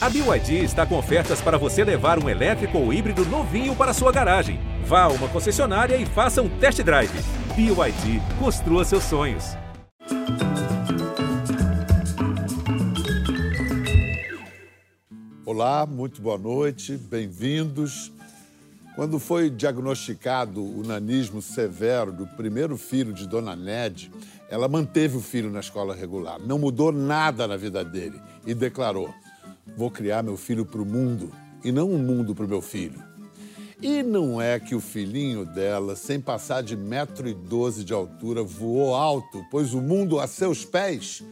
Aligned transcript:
A 0.00 0.08
BYD 0.08 0.62
está 0.62 0.86
com 0.86 0.96
ofertas 0.96 1.40
para 1.40 1.58
você 1.58 1.82
levar 1.82 2.22
um 2.22 2.28
elétrico 2.28 2.78
ou 2.78 2.92
híbrido 2.92 3.24
novinho 3.24 3.74
para 3.74 3.92
sua 3.92 4.12
garagem. 4.12 4.60
Vá 4.84 5.02
a 5.02 5.08
uma 5.08 5.26
concessionária 5.26 5.96
e 5.96 6.06
faça 6.06 6.40
um 6.40 6.48
test 6.60 6.80
drive. 6.84 7.10
BYD, 7.56 8.22
construa 8.38 8.84
seus 8.84 9.02
sonhos. 9.02 9.56
Olá, 15.44 15.84
muito 15.84 16.22
boa 16.22 16.38
noite, 16.38 16.96
bem-vindos. 16.96 18.12
Quando 18.94 19.18
foi 19.18 19.50
diagnosticado 19.50 20.62
o 20.62 20.84
nanismo 20.86 21.42
severo 21.42 22.12
do 22.12 22.24
primeiro 22.24 22.76
filho 22.76 23.12
de 23.12 23.26
Dona 23.26 23.56
Ned, 23.56 24.12
ela 24.48 24.68
manteve 24.68 25.16
o 25.16 25.20
filho 25.20 25.50
na 25.50 25.58
escola 25.58 25.92
regular, 25.92 26.38
não 26.38 26.56
mudou 26.56 26.92
nada 26.92 27.48
na 27.48 27.56
vida 27.56 27.84
dele 27.84 28.20
e 28.46 28.54
declarou: 28.54 29.12
Vou 29.76 29.90
criar 29.90 30.22
meu 30.22 30.36
filho 30.36 30.64
para 30.64 30.82
o 30.82 30.86
mundo 30.86 31.32
e 31.64 31.70
não 31.70 31.90
um 31.90 31.98
mundo 31.98 32.34
para 32.34 32.44
o 32.44 32.48
meu 32.48 32.62
filho. 32.62 33.02
E 33.80 34.02
não 34.02 34.42
é 34.42 34.58
que 34.58 34.74
o 34.74 34.80
filhinho 34.80 35.44
dela, 35.44 35.94
sem 35.94 36.20
passar 36.20 36.62
de 36.62 36.76
metro 36.76 37.28
e 37.28 37.34
doze 37.34 37.84
de 37.84 37.92
altura, 37.92 38.42
voou 38.42 38.92
alto, 38.94 39.44
pois 39.52 39.72
o 39.72 39.80
mundo 39.80 40.18
a 40.18 40.26
seus 40.26 40.64
pés. 40.64 41.22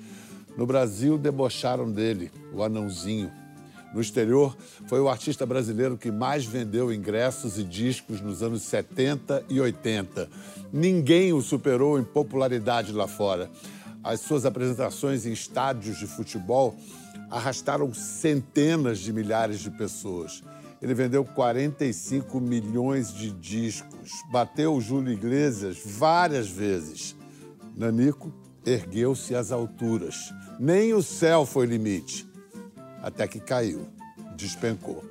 No 0.56 0.64
Brasil, 0.64 1.18
debocharam 1.18 1.90
dele, 1.90 2.30
o 2.54 2.62
anãozinho. 2.62 3.32
No 3.92 4.00
exterior, 4.00 4.56
foi 4.86 5.00
o 5.00 5.08
artista 5.08 5.44
brasileiro 5.44 5.96
que 5.96 6.10
mais 6.10 6.44
vendeu 6.44 6.92
ingressos 6.92 7.58
e 7.58 7.64
discos 7.64 8.20
nos 8.20 8.42
anos 8.42 8.62
70 8.62 9.44
e 9.48 9.60
80. 9.60 10.28
Ninguém 10.72 11.32
o 11.32 11.42
superou 11.42 11.98
em 11.98 12.04
popularidade 12.04 12.92
lá 12.92 13.08
fora. 13.08 13.50
As 14.04 14.20
suas 14.20 14.46
apresentações 14.46 15.26
em 15.26 15.32
estádios 15.32 15.98
de 15.98 16.06
futebol 16.06 16.76
arrastaram 17.30 17.92
centenas 17.92 18.98
de 18.98 19.12
milhares 19.12 19.60
de 19.60 19.70
pessoas. 19.70 20.42
Ele 20.80 20.94
vendeu 20.94 21.24
45 21.24 22.38
milhões 22.40 23.12
de 23.12 23.30
discos, 23.30 24.10
bateu 24.30 24.74
o 24.74 24.80
Júlio 24.80 25.12
Iglesias 25.12 25.78
várias 25.84 26.48
vezes. 26.48 27.16
Nanico 27.76 28.32
ergueu-se 28.64 29.34
às 29.34 29.52
alturas. 29.52 30.32
Nem 30.58 30.92
o 30.92 31.02
céu 31.02 31.46
foi 31.46 31.66
limite. 31.66 32.28
Até 33.02 33.26
que 33.26 33.40
caiu, 33.40 33.86
despencou. 34.36 35.04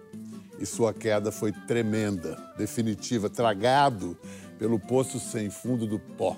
E 0.59 0.65
sua 0.65 0.93
queda 0.93 1.31
foi 1.31 1.51
tremenda, 1.51 2.37
definitiva, 2.57 3.29
tragado 3.29 4.17
pelo 4.57 4.79
poço 4.79 5.19
sem 5.19 5.49
fundo 5.49 5.85
do 5.85 5.99
pó. 5.99 6.37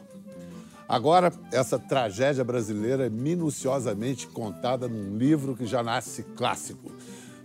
Agora, 0.88 1.34
essa 1.52 1.78
tragédia 1.78 2.44
brasileira 2.44 3.08
é 3.08 3.10
minuciosamente 3.10 4.28
contada 4.28 4.88
num 4.88 5.18
livro 5.18 5.56
que 5.56 5.66
já 5.66 5.84
nasce 5.84 6.24
clássico. 6.24 6.92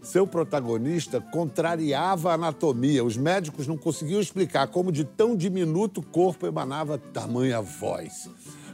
Seu 0.00 0.26
protagonista 0.26 1.20
contrariava 1.20 2.30
a 2.30 2.34
anatomia. 2.34 3.04
Os 3.04 3.16
médicos 3.16 3.66
não 3.66 3.76
conseguiam 3.76 4.20
explicar 4.20 4.68
como 4.68 4.92
de 4.92 5.04
tão 5.04 5.36
diminuto 5.36 6.02
corpo 6.02 6.46
emanava 6.46 6.98
tamanha 6.98 7.60
voz. 7.60 8.28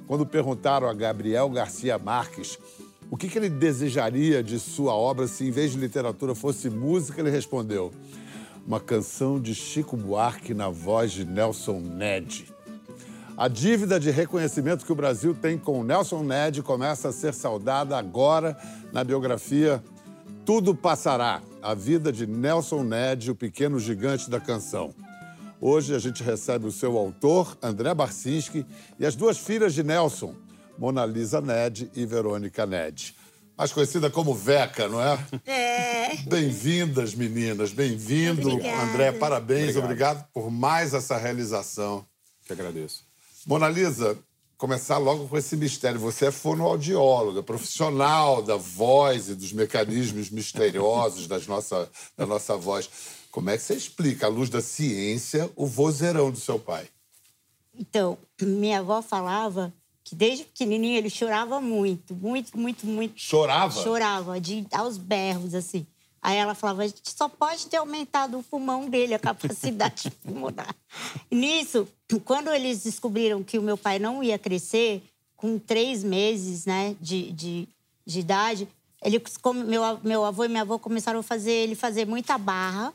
Quando 0.06 0.26
perguntaram 0.26 0.88
a 0.88 0.94
Gabriel 0.94 1.48
Garcia 1.50 1.98
Marques 1.98 2.58
o 3.10 3.16
que, 3.16 3.28
que 3.28 3.38
ele 3.38 3.48
desejaria 3.48 4.42
de 4.42 4.58
sua 4.58 4.92
obra 4.92 5.26
se, 5.26 5.46
em 5.46 5.50
vez 5.50 5.72
de 5.72 5.78
literatura, 5.78 6.34
fosse 6.34 6.68
música, 6.68 7.20
ele 7.20 7.30
respondeu: 7.30 7.90
uma 8.66 8.80
canção 8.80 9.40
de 9.40 9.54
Chico 9.54 9.96
Buarque 9.96 10.52
na 10.52 10.68
voz 10.68 11.12
de 11.12 11.24
Nelson 11.24 11.80
Ned. 11.80 12.52
A 13.38 13.46
dívida 13.46 14.00
de 14.00 14.10
reconhecimento 14.10 14.84
que 14.84 14.90
o 14.90 14.96
Brasil 14.96 15.32
tem 15.32 15.56
com 15.56 15.84
Nelson 15.84 16.24
Ned 16.24 16.60
começa 16.60 17.10
a 17.10 17.12
ser 17.12 17.32
saudada 17.32 17.96
agora 17.96 18.58
na 18.92 19.04
biografia 19.04 19.80
Tudo 20.44 20.74
Passará, 20.74 21.40
a 21.62 21.72
vida 21.72 22.10
de 22.10 22.26
Nelson 22.26 22.82
Ned, 22.82 23.30
o 23.30 23.36
pequeno 23.36 23.78
gigante 23.78 24.28
da 24.28 24.40
canção. 24.40 24.92
Hoje 25.60 25.94
a 25.94 26.00
gente 26.00 26.20
recebe 26.20 26.66
o 26.66 26.72
seu 26.72 26.98
autor, 26.98 27.56
André 27.62 27.94
Barcinski, 27.94 28.66
e 28.98 29.06
as 29.06 29.14
duas 29.14 29.38
filhas 29.38 29.72
de 29.72 29.84
Nelson, 29.84 30.34
Mona 30.76 31.06
Lisa 31.06 31.40
Ned 31.40 31.88
e 31.94 32.04
Verônica 32.04 32.66
Ned. 32.66 33.14
Mais 33.56 33.72
conhecida 33.72 34.10
como 34.10 34.34
Veca, 34.34 34.88
não 34.88 35.00
é? 35.00 35.16
É. 35.46 36.16
Bem-vindas, 36.26 37.14
meninas. 37.14 37.70
Bem-vindo. 37.70 38.50
André. 38.50 39.12
Parabéns. 39.12 39.76
Obrigado. 39.76 39.84
Obrigado 39.84 40.28
por 40.32 40.50
mais 40.50 40.92
essa 40.92 41.16
realização. 41.16 42.04
Que 42.44 42.52
agradeço. 42.52 43.07
Mona 43.48 43.66
Lisa, 43.66 44.18
começar 44.58 44.98
logo 44.98 45.26
com 45.26 45.38
esse 45.38 45.56
mistério. 45.56 45.98
Você 46.00 46.26
é 46.26 46.30
fonoaudióloga, 46.30 47.42
profissional 47.42 48.42
da 48.42 48.56
voz 48.56 49.30
e 49.30 49.34
dos 49.34 49.54
mecanismos 49.54 50.28
misteriosos 50.28 51.26
das 51.26 51.46
nossa, 51.46 51.90
da 52.14 52.26
nossa 52.26 52.58
voz. 52.58 52.90
Como 53.30 53.48
é 53.48 53.56
que 53.56 53.62
você 53.62 53.72
explica, 53.72 54.26
à 54.26 54.28
luz 54.28 54.50
da 54.50 54.60
ciência, 54.60 55.50
o 55.56 55.66
vozeirão 55.66 56.30
do 56.30 56.38
seu 56.38 56.58
pai? 56.58 56.90
Então, 57.74 58.18
minha 58.38 58.80
avó 58.80 59.00
falava 59.00 59.72
que 60.04 60.14
desde 60.14 60.44
pequenininho 60.44 60.98
ele 60.98 61.08
chorava 61.08 61.58
muito, 61.58 62.14
muito, 62.14 62.58
muito, 62.58 62.86
muito. 62.86 63.14
Chorava? 63.16 63.82
Chorava, 63.82 64.38
de, 64.38 64.66
aos 64.70 64.98
berros, 64.98 65.54
assim. 65.54 65.86
Aí 66.20 66.36
ela 66.36 66.54
falava, 66.54 66.82
a 66.82 66.86
gente 66.86 67.10
só 67.10 67.28
pode 67.28 67.66
ter 67.66 67.76
aumentado 67.76 68.38
o 68.38 68.42
pulmão 68.42 68.88
dele, 68.88 69.14
a 69.14 69.18
capacidade 69.18 70.10
pulmonar. 70.22 70.74
E 71.30 71.36
nisso, 71.36 71.88
quando 72.24 72.50
eles 72.50 72.82
descobriram 72.82 73.42
que 73.42 73.58
o 73.58 73.62
meu 73.62 73.76
pai 73.76 73.98
não 73.98 74.22
ia 74.22 74.38
crescer, 74.38 75.02
com 75.36 75.58
três 75.58 76.02
meses 76.02 76.66
né, 76.66 76.96
de, 77.00 77.30
de, 77.32 77.68
de 78.04 78.18
idade, 78.18 78.68
ele, 79.02 79.22
meu, 79.64 79.82
meu 80.02 80.24
avô 80.24 80.44
e 80.44 80.48
minha 80.48 80.62
avó 80.62 80.78
começaram 80.78 81.20
a 81.20 81.22
fazer 81.22 81.52
ele 81.52 81.76
fazer 81.76 82.04
muita 82.04 82.36
barra, 82.36 82.92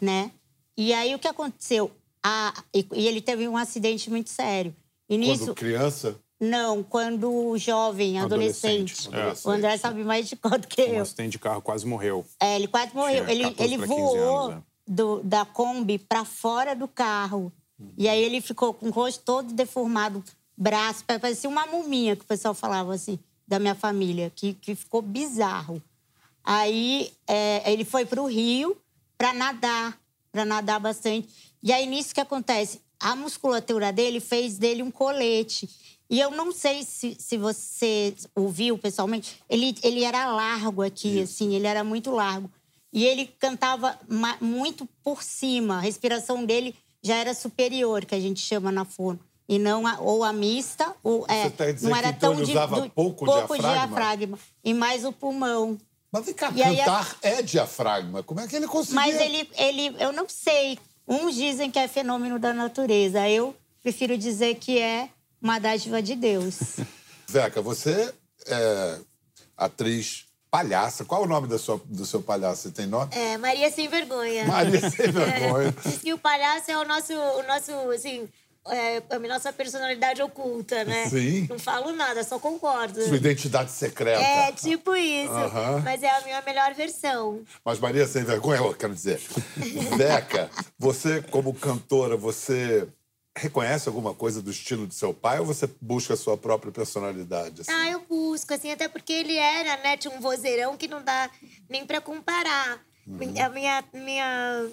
né? 0.00 0.30
E 0.76 0.92
aí 0.92 1.14
o 1.14 1.18
que 1.18 1.26
aconteceu? 1.26 1.90
A, 2.22 2.54
e, 2.72 2.86
e 2.92 3.08
ele 3.08 3.20
teve 3.20 3.48
um 3.48 3.56
acidente 3.56 4.08
muito 4.08 4.30
sério. 4.30 4.74
E 5.08 5.18
nisso. 5.18 5.46
Quando 5.46 5.54
criança? 5.56 6.16
Não, 6.40 6.82
quando 6.82 7.56
jovem, 7.56 8.18
adolescente. 8.18 9.08
Adolescente, 9.08 9.46
O 9.46 9.50
André 9.50 9.74
é. 9.74 9.78
sabe 9.78 10.04
mais 10.04 10.28
de 10.28 10.36
conta 10.36 10.66
que 10.68 10.82
Um 10.82 10.94
eu. 10.96 11.02
acidente 11.02 11.30
de 11.30 11.38
carro 11.38 11.62
quase 11.62 11.86
morreu. 11.86 12.26
É, 12.40 12.56
ele 12.56 12.68
quase 12.68 12.94
morreu. 12.94 13.24
Tinha 13.24 13.32
Ele, 13.34 13.44
14 13.44 13.62
ele 13.64 13.78
pra 13.78 13.86
15 13.86 13.98
voou 14.00 14.38
anos, 14.50 14.56
é. 14.58 14.62
do- 14.86 15.20
da 15.22 15.44
Kombi 15.46 15.98
para 15.98 16.24
fora 16.26 16.74
do 16.76 16.86
carro. 16.86 17.50
E 17.96 18.08
aí 18.08 18.22
ele 18.22 18.40
ficou 18.40 18.72
com 18.74 18.88
o 18.88 18.90
rosto 18.90 19.22
todo 19.24 19.52
deformado, 19.52 20.22
braço, 20.56 21.04
pa- 21.04 21.18
parecia 21.18 21.48
uma 21.48 21.66
muminha, 21.66 22.16
que 22.16 22.22
o 22.22 22.26
pessoal 22.26 22.54
falava 22.54 22.94
assim, 22.94 23.18
da 23.48 23.58
minha 23.58 23.74
família, 23.74 24.30
que, 24.34 24.52
que 24.54 24.74
ficou 24.74 25.00
bizarro. 25.02 25.82
Aí 26.44 27.12
é, 27.26 27.70
ele 27.72 27.84
foi 27.84 28.04
para 28.04 28.20
o 28.22 28.26
Rio 28.26 28.76
para 29.18 29.32
nadar, 29.32 29.98
para 30.30 30.44
nadar 30.44 30.78
bastante. 30.80 31.28
E 31.62 31.72
aí 31.72 31.86
nisso 31.86 32.14
que 32.14 32.20
acontece, 32.20 32.80
a 33.00 33.16
musculatura 33.16 33.92
dele 33.92 34.20
fez 34.20 34.58
dele 34.58 34.82
um 34.82 34.90
colete. 34.90 35.68
E 36.08 36.20
eu 36.20 36.30
não 36.30 36.52
sei 36.52 36.82
se, 36.84 37.16
se 37.18 37.36
você 37.36 38.14
ouviu 38.34 38.78
pessoalmente, 38.78 39.40
ele, 39.48 39.74
ele 39.82 40.04
era 40.04 40.26
largo 40.32 40.82
aqui, 40.82 41.20
assim, 41.20 41.54
ele 41.54 41.66
era 41.66 41.82
muito 41.82 42.10
largo. 42.12 42.50
E 42.92 43.04
ele 43.04 43.26
cantava 43.38 43.98
muito 44.40 44.86
por 45.02 45.22
cima, 45.22 45.78
a 45.78 45.80
respiração 45.80 46.44
dele 46.44 46.74
já 47.02 47.16
era 47.16 47.34
superior, 47.34 48.04
que 48.04 48.14
a 48.14 48.20
gente 48.20 48.40
chama 48.40 48.70
na 48.72 48.84
fono. 48.84 49.18
E 49.48 49.58
não 49.58 49.86
a, 49.86 49.98
ou 50.00 50.24
a 50.24 50.32
mista, 50.32 50.94
ou, 51.04 51.24
é, 51.28 51.44
Você 51.44 51.50
tá 51.50 51.70
dizendo 51.70 51.90
não 51.90 51.96
era 51.96 52.08
que 52.08 52.16
então 52.16 52.32
tão 52.32 52.42
ele 52.42 52.50
usava 52.50 52.80
do- 52.80 52.90
pouco 52.90 53.24
pouco 53.26 53.56
diafragma? 53.56 53.86
diafragma. 53.86 54.38
E 54.64 54.74
mais 54.74 55.04
o 55.04 55.12
pulmão. 55.12 55.78
Mas 56.10 56.24
vem 56.24 56.34
cá, 56.34 56.52
E 56.54 56.62
aí, 56.62 56.76
cantar 56.78 57.16
é 57.22 57.42
diafragma. 57.42 58.22
Como 58.22 58.40
é 58.40 58.46
que 58.48 58.56
ele 58.56 58.66
conseguia? 58.66 58.96
Mas 58.96 59.20
ele, 59.20 59.48
ele, 59.56 59.96
eu 60.00 60.12
não 60.12 60.28
sei. 60.28 60.78
Uns 61.06 61.34
dizem 61.36 61.70
que 61.70 61.78
é 61.78 61.86
fenômeno 61.86 62.38
da 62.40 62.52
natureza. 62.52 63.28
Eu 63.28 63.54
prefiro 63.82 64.16
dizer 64.18 64.56
que 64.56 64.78
é 64.78 65.10
uma 65.46 65.60
dádiva 65.60 66.02
de 66.02 66.16
Deus. 66.16 66.58
Veca, 67.28 67.62
você 67.62 68.12
é 68.46 68.98
atriz 69.56 70.26
palhaça. 70.50 71.04
Qual 71.04 71.22
é 71.22 71.24
o 71.24 71.28
nome 71.28 71.46
da 71.46 71.56
sua, 71.58 71.80
do 71.84 72.04
seu 72.04 72.20
palhaço? 72.20 72.62
Você 72.62 72.70
tem 72.70 72.86
nome? 72.86 73.14
É, 73.14 73.38
Maria 73.38 73.70
Sem 73.70 73.88
Vergonha. 73.88 74.44
Maria 74.44 74.80
Sem 74.90 75.12
Vergonha. 75.12 75.74
Diz 75.84 75.98
que 75.98 76.12
o 76.12 76.18
palhaço 76.18 76.70
é 76.70 76.76
o 76.76 76.84
nosso, 76.84 77.12
o 77.12 77.42
nosso 77.44 77.72
assim, 77.92 78.28
é, 78.66 79.02
a 79.08 79.18
nossa 79.20 79.52
personalidade 79.52 80.20
oculta, 80.20 80.84
né? 80.84 81.08
Sim. 81.08 81.46
Não 81.48 81.60
falo 81.60 81.92
nada, 81.92 82.24
só 82.24 82.40
concordo. 82.40 83.00
Sua 83.02 83.16
identidade 83.16 83.70
secreta. 83.70 84.20
É, 84.20 84.50
tipo 84.50 84.96
isso. 84.96 85.32
Mas 85.84 86.02
é 86.02 86.10
a 86.10 86.22
minha 86.22 86.42
melhor 86.42 86.74
versão. 86.74 87.42
Mas 87.64 87.78
Maria 87.78 88.06
Sem 88.06 88.24
Vergonha, 88.24 88.60
eu 88.60 88.74
quero 88.74 88.94
dizer. 88.94 89.20
Veca, 89.96 90.50
você, 90.76 91.22
como 91.22 91.54
cantora, 91.54 92.16
você 92.16 92.88
reconhece 93.36 93.88
alguma 93.88 94.14
coisa 94.14 94.40
do 94.40 94.50
estilo 94.50 94.86
de 94.86 94.94
seu 94.94 95.12
pai 95.12 95.38
ou 95.38 95.44
você 95.46 95.68
busca 95.80 96.14
a 96.14 96.16
sua 96.16 96.36
própria 96.38 96.72
personalidade? 96.72 97.60
assim? 97.60 97.70
Ah, 97.70 97.90
eu 97.90 98.00
busco, 98.08 98.54
assim, 98.54 98.72
até 98.72 98.88
porque 98.88 99.12
ele 99.12 99.36
era, 99.36 99.76
né, 99.82 99.96
tinha 99.96 100.12
um 100.14 100.20
vozeirão 100.20 100.76
que 100.76 100.88
não 100.88 101.02
dá 101.02 101.30
nem 101.68 101.84
pra 101.84 102.00
comparar. 102.00 102.80
Uhum. 103.06 103.18
A 103.44 103.48
minha, 103.50 103.84
minha, 103.92 104.66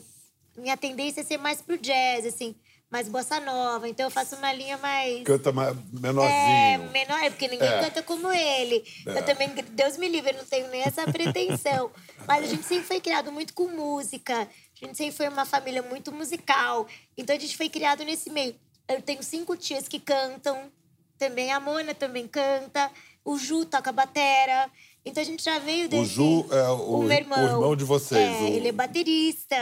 minha 0.58 0.78
tendência 0.78 1.22
é 1.22 1.24
ser 1.24 1.38
mais 1.38 1.62
pro 1.62 1.78
jazz, 1.78 2.26
assim. 2.26 2.56
mais 2.90 3.08
bossa 3.10 3.40
nova. 3.40 3.90
Então 3.90 4.06
eu 4.06 4.12
faço 4.12 4.36
uma 4.36 4.54
linha 4.54 4.78
mais. 4.78 5.24
Canta 5.24 5.52
mais, 5.52 5.76
É, 5.76 5.80
menorzinho. 6.00 6.92
menor, 6.92 7.24
é 7.24 7.30
porque 7.32 7.48
ninguém 7.48 7.68
É. 7.68 7.80
canta 7.82 8.04
como 8.04 8.32
ele. 8.32 8.84
Eu 9.04 9.26
também, 9.26 9.50
Deus 9.50 9.98
me 9.98 10.08
livre, 10.08 10.32
eu 10.32 10.38
não 10.38 10.46
tenho 10.46 10.68
nem 10.70 10.82
essa 10.84 11.04
pretensão. 11.12 11.90
Mas 12.28 12.44
a 12.44 12.48
gente 12.48 12.64
sempre 12.64 12.86
foi 12.86 13.02
criado 13.02 13.32
muito 13.32 13.52
com 13.56 13.68
música. 13.68 14.48
A 14.84 14.88
gente 14.88 14.98
sempre 14.98 15.16
foi 15.16 15.30
uma 15.30 15.46
família 15.46 15.82
muito 15.82 16.12
musical. 16.12 16.86
Então 17.18 17.36
a 17.36 17.40
gente 17.40 17.56
foi 17.56 17.70
criado 17.70 18.04
nesse 18.04 18.30
meio. 18.30 18.54
Eu 18.88 19.02
tenho 19.02 19.24
cinco 19.24 19.56
tias 19.56 19.88
que 19.88 19.98
cantam. 20.00 20.70
Também 21.18 21.52
a 21.54 21.60
Mona 21.60 21.94
também 21.96 22.28
canta. 22.28 22.92
O 23.24 23.38
Ju 23.38 23.64
toca 23.64 23.92
batera. 23.94 24.70
Então 25.06 25.22
a 25.22 25.26
gente 25.26 25.42
já 25.44 25.58
veio 25.60 25.88
desse... 25.88 26.06
Ju 26.14 26.46
é 26.52 26.70
o- 26.70 27.00
meu 27.04 27.12
irmão. 27.18 27.40
o 27.40 27.46
irmão 27.48 27.76
de 27.76 27.84
vocês, 27.86 28.20
É, 28.22 28.40
o- 28.40 28.42
Uhum. 28.44 28.48
ele 28.48 28.68
é 28.68 28.72
baterista. 28.74 29.56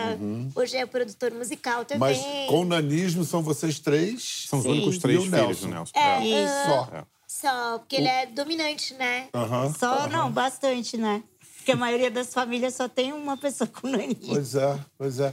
Hoje 0.55 0.77
é 0.77 0.85
produtor 0.87 1.31
musical 1.31 1.85
também. 1.85 1.99
Mas 1.99 2.47
com 2.47 2.61
o 2.61 2.65
nanismo 2.65 3.23
são 3.23 3.43
vocês 3.43 3.79
três. 3.79 4.45
São 4.49 4.57
os 4.59 4.65
Sim. 4.65 4.71
únicos 4.71 4.97
três 4.97 5.19
o 5.19 5.23
filhos 5.23 5.39
Nelson? 5.39 5.67
do 5.67 5.73
Nelson. 5.73 5.91
É, 5.95 6.19
Isso. 6.25 6.53
aham. 6.71 6.85
Só. 6.91 7.07
Só, 7.27 7.79
porque 7.79 7.95
ele 7.95 8.07
é 8.07 8.25
dominante, 8.25 8.93
né? 8.95 9.29
Aham. 9.33 9.73
Só, 9.73 10.07
não, 10.09 10.29
bastante, 10.31 10.97
né? 10.97 11.23
Porque 11.61 11.73
a 11.73 11.75
maioria 11.75 12.09
das 12.09 12.33
famílias 12.33 12.73
só 12.73 12.89
tem 12.89 13.13
uma 13.13 13.37
pessoa 13.37 13.67
com 13.67 13.87
nanismo. 13.87 14.33
Pois 14.33 14.55
é, 14.55 14.79
pois 14.97 15.19
é. 15.19 15.31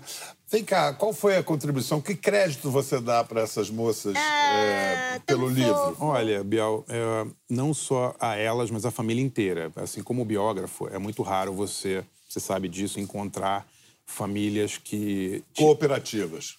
Vem 0.51 0.63
cá, 0.63 0.93
qual 0.93 1.11
foi 1.15 1.37
a 1.37 1.43
contribuição? 1.43 2.03
Que 2.03 2.15
crédito 2.15 2.71
você 2.71 3.01
dá 3.01 3.25
para 3.25 3.41
essas 3.41 3.71
moças 3.71 4.15
Ah, 4.15 4.53
é, 4.53 5.19
pelo 5.21 5.49
livro? 5.49 5.75
fofo. 5.75 6.05
Olha, 6.05 6.45
Bial, 6.45 6.85
é, 6.89 7.27
não 7.49 7.73
só 7.73 8.15
a 8.21 8.37
elas, 8.37 8.71
mas 8.71 8.85
a 8.85 8.91
família 8.91 9.23
inteira. 9.25 9.73
Assim, 9.77 10.03
como 10.03 10.23
biógrafo, 10.23 10.87
é 10.89 10.99
muito 10.99 11.23
raro 11.23 11.53
você, 11.55 12.05
você 12.29 12.41
sabe 12.41 12.69
disso, 12.69 13.01
encontrar 13.01 13.67
famílias 14.05 14.77
que 14.79 15.43
Cooperativas. 15.57 16.57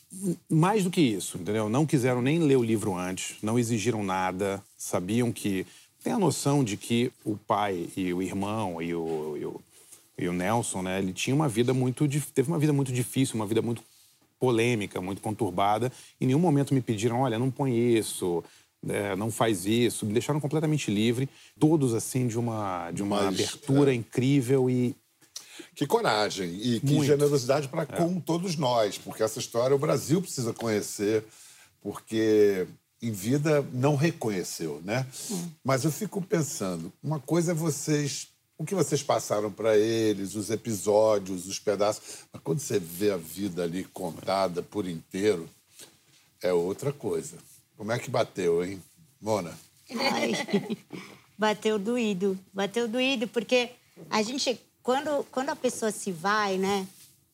mais 0.49 0.83
do 0.83 0.89
que 0.89 1.01
isso, 1.01 1.37
entendeu? 1.37 1.69
Não 1.69 1.85
quiseram 1.85 2.21
nem 2.23 2.39
ler 2.39 2.57
o 2.57 2.63
livro 2.63 2.95
antes, 2.95 3.37
não 3.41 3.57
exigiram 3.57 4.03
nada, 4.03 4.63
sabiam 4.77 5.31
que 5.31 5.65
tem 6.03 6.13
a 6.13 6.19
noção 6.19 6.63
de 6.63 6.77
que 6.77 7.11
o 7.23 7.35
pai 7.35 7.89
e 7.95 8.13
o 8.13 8.21
irmão 8.21 8.81
e 8.81 8.93
o, 8.95 9.37
e 9.37 9.45
o, 9.45 9.61
e 10.17 10.27
o 10.27 10.33
Nelson, 10.33 10.81
né? 10.81 10.99
Ele 10.99 11.13
tinha 11.13 11.35
uma 11.35 11.47
vida 11.47 11.73
muito 11.73 12.07
teve 12.33 12.49
uma 12.49 12.59
vida 12.59 12.73
muito 12.73 12.91
difícil, 12.91 13.35
uma 13.35 13.45
vida 13.45 13.61
muito 13.61 13.83
polêmica, 14.39 15.01
muito 15.01 15.21
conturbada. 15.21 15.91
Em 16.19 16.25
nenhum 16.25 16.39
momento 16.39 16.73
me 16.73 16.81
pediram, 16.81 17.21
olha, 17.21 17.37
não 17.37 17.51
põe 17.51 17.77
isso. 17.77 18.43
é, 18.87 19.15
não 19.15 19.29
faz 19.29 19.65
isso, 19.65 20.05
me 20.05 20.13
deixaram 20.13 20.39
completamente 20.39 20.89
livre, 20.89 21.27
todos 21.59 21.93
assim 21.93 22.27
de 22.27 22.39
uma 22.39 22.91
de 22.91 23.03
uma 23.03 23.23
Mas, 23.23 23.27
abertura 23.27 23.93
incrível 23.93 24.69
e 24.69 24.95
Que 25.75 25.85
coragem 25.85 26.49
e 26.55 26.79
que 26.79 26.93
Muito. 26.93 27.05
generosidade 27.05 27.67
para 27.67 27.85
com 27.85 28.21
todos 28.21 28.55
nós, 28.55 28.97
porque 28.97 29.21
essa 29.21 29.39
história 29.39 29.75
o 29.75 29.79
Brasil 29.79 30.21
precisa 30.21 30.53
conhecer, 30.53 31.25
porque 31.81 32.65
em 33.01 33.11
vida 33.11 33.65
não 33.71 33.95
reconheceu, 33.95 34.81
né? 34.83 35.05
Mas 35.63 35.83
eu 35.83 35.91
fico 35.91 36.21
pensando, 36.21 36.91
uma 37.01 37.19
coisa 37.19 37.51
é 37.51 37.55
vocês, 37.55 38.27
o 38.57 38.65
que 38.65 38.75
vocês 38.75 39.01
passaram 39.01 39.51
para 39.51 39.77
eles, 39.77 40.35
os 40.35 40.49
episódios, 40.49 41.47
os 41.47 41.59
pedaços, 41.59 42.25
mas 42.31 42.41
quando 42.43 42.59
você 42.59 42.79
vê 42.79 43.11
a 43.11 43.17
vida 43.17 43.63
ali 43.63 43.85
contada 43.85 44.61
por 44.61 44.87
inteiro, 44.87 45.49
é 46.41 46.51
outra 46.51 46.91
coisa. 46.91 47.37
Como 47.77 47.91
é 47.91 47.99
que 47.99 48.09
bateu, 48.09 48.63
hein, 48.63 48.81
Mona? 49.21 49.57
Ai, 49.89 50.33
bateu 51.37 51.79
doído. 51.79 52.37
Bateu 52.53 52.87
doído, 52.87 53.27
porque 53.27 53.71
a 54.09 54.21
gente, 54.21 54.59
quando, 54.83 55.25
quando 55.31 55.49
a 55.49 55.55
pessoa 55.55 55.91
se 55.91 56.11
vai, 56.11 56.57
né? 56.57 56.87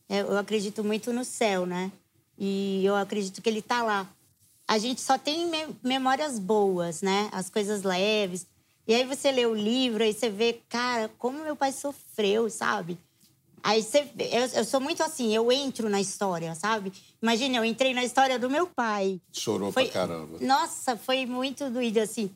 Eu 0.08 0.28
eu 0.28 0.38
acredito 0.38 0.84
muito 0.84 1.12
no 1.12 1.26
céu, 1.26 1.66
né? 1.66 1.92
E 2.38 2.84
eu 2.86 2.96
acredito 2.96 3.42
que 3.42 3.50
ele 3.50 3.62
tá 3.62 3.82
lá. 3.82 4.08
A 4.68 4.78
gente 4.78 5.00
só 5.02 5.18
tem 5.18 5.46
me- 5.48 5.76
memórias 5.84 6.40
boas, 6.40 7.02
né? 7.02 7.30
As 7.32 7.50
coisas 7.50 7.84
leves. 7.84 8.48
E 8.88 8.94
aí 8.94 9.04
você 9.06 9.32
lê 9.32 9.46
o 9.46 9.54
livro, 9.56 10.04
aí 10.04 10.14
você 10.14 10.30
vê, 10.30 10.62
cara, 10.70 11.10
como 11.18 11.44
meu 11.44 11.56
pai 11.56 11.72
sofreu, 11.72 12.50
sabe? 12.50 12.98
Aí 13.64 13.82
você, 13.82 14.08
eu, 14.20 14.42
eu 14.60 14.64
sou 14.66 14.80
muito 14.80 15.02
assim, 15.02 15.34
eu 15.36 15.52
entro 15.52 15.90
na 15.90 16.00
história, 16.00 16.54
sabe? 16.54 16.94
Imagina, 17.22 17.58
eu 17.58 17.66
entrei 17.66 17.94
na 17.96 18.04
história 18.04 18.38
do 18.38 18.48
meu 18.50 18.68
pai. 18.68 19.20
Chorou 19.32 19.74
pra 19.74 19.88
caramba. 19.88 20.38
Nossa, 20.40 20.96
foi 20.96 21.26
muito 21.26 21.68
doído, 21.72 22.00
assim. 22.00 22.30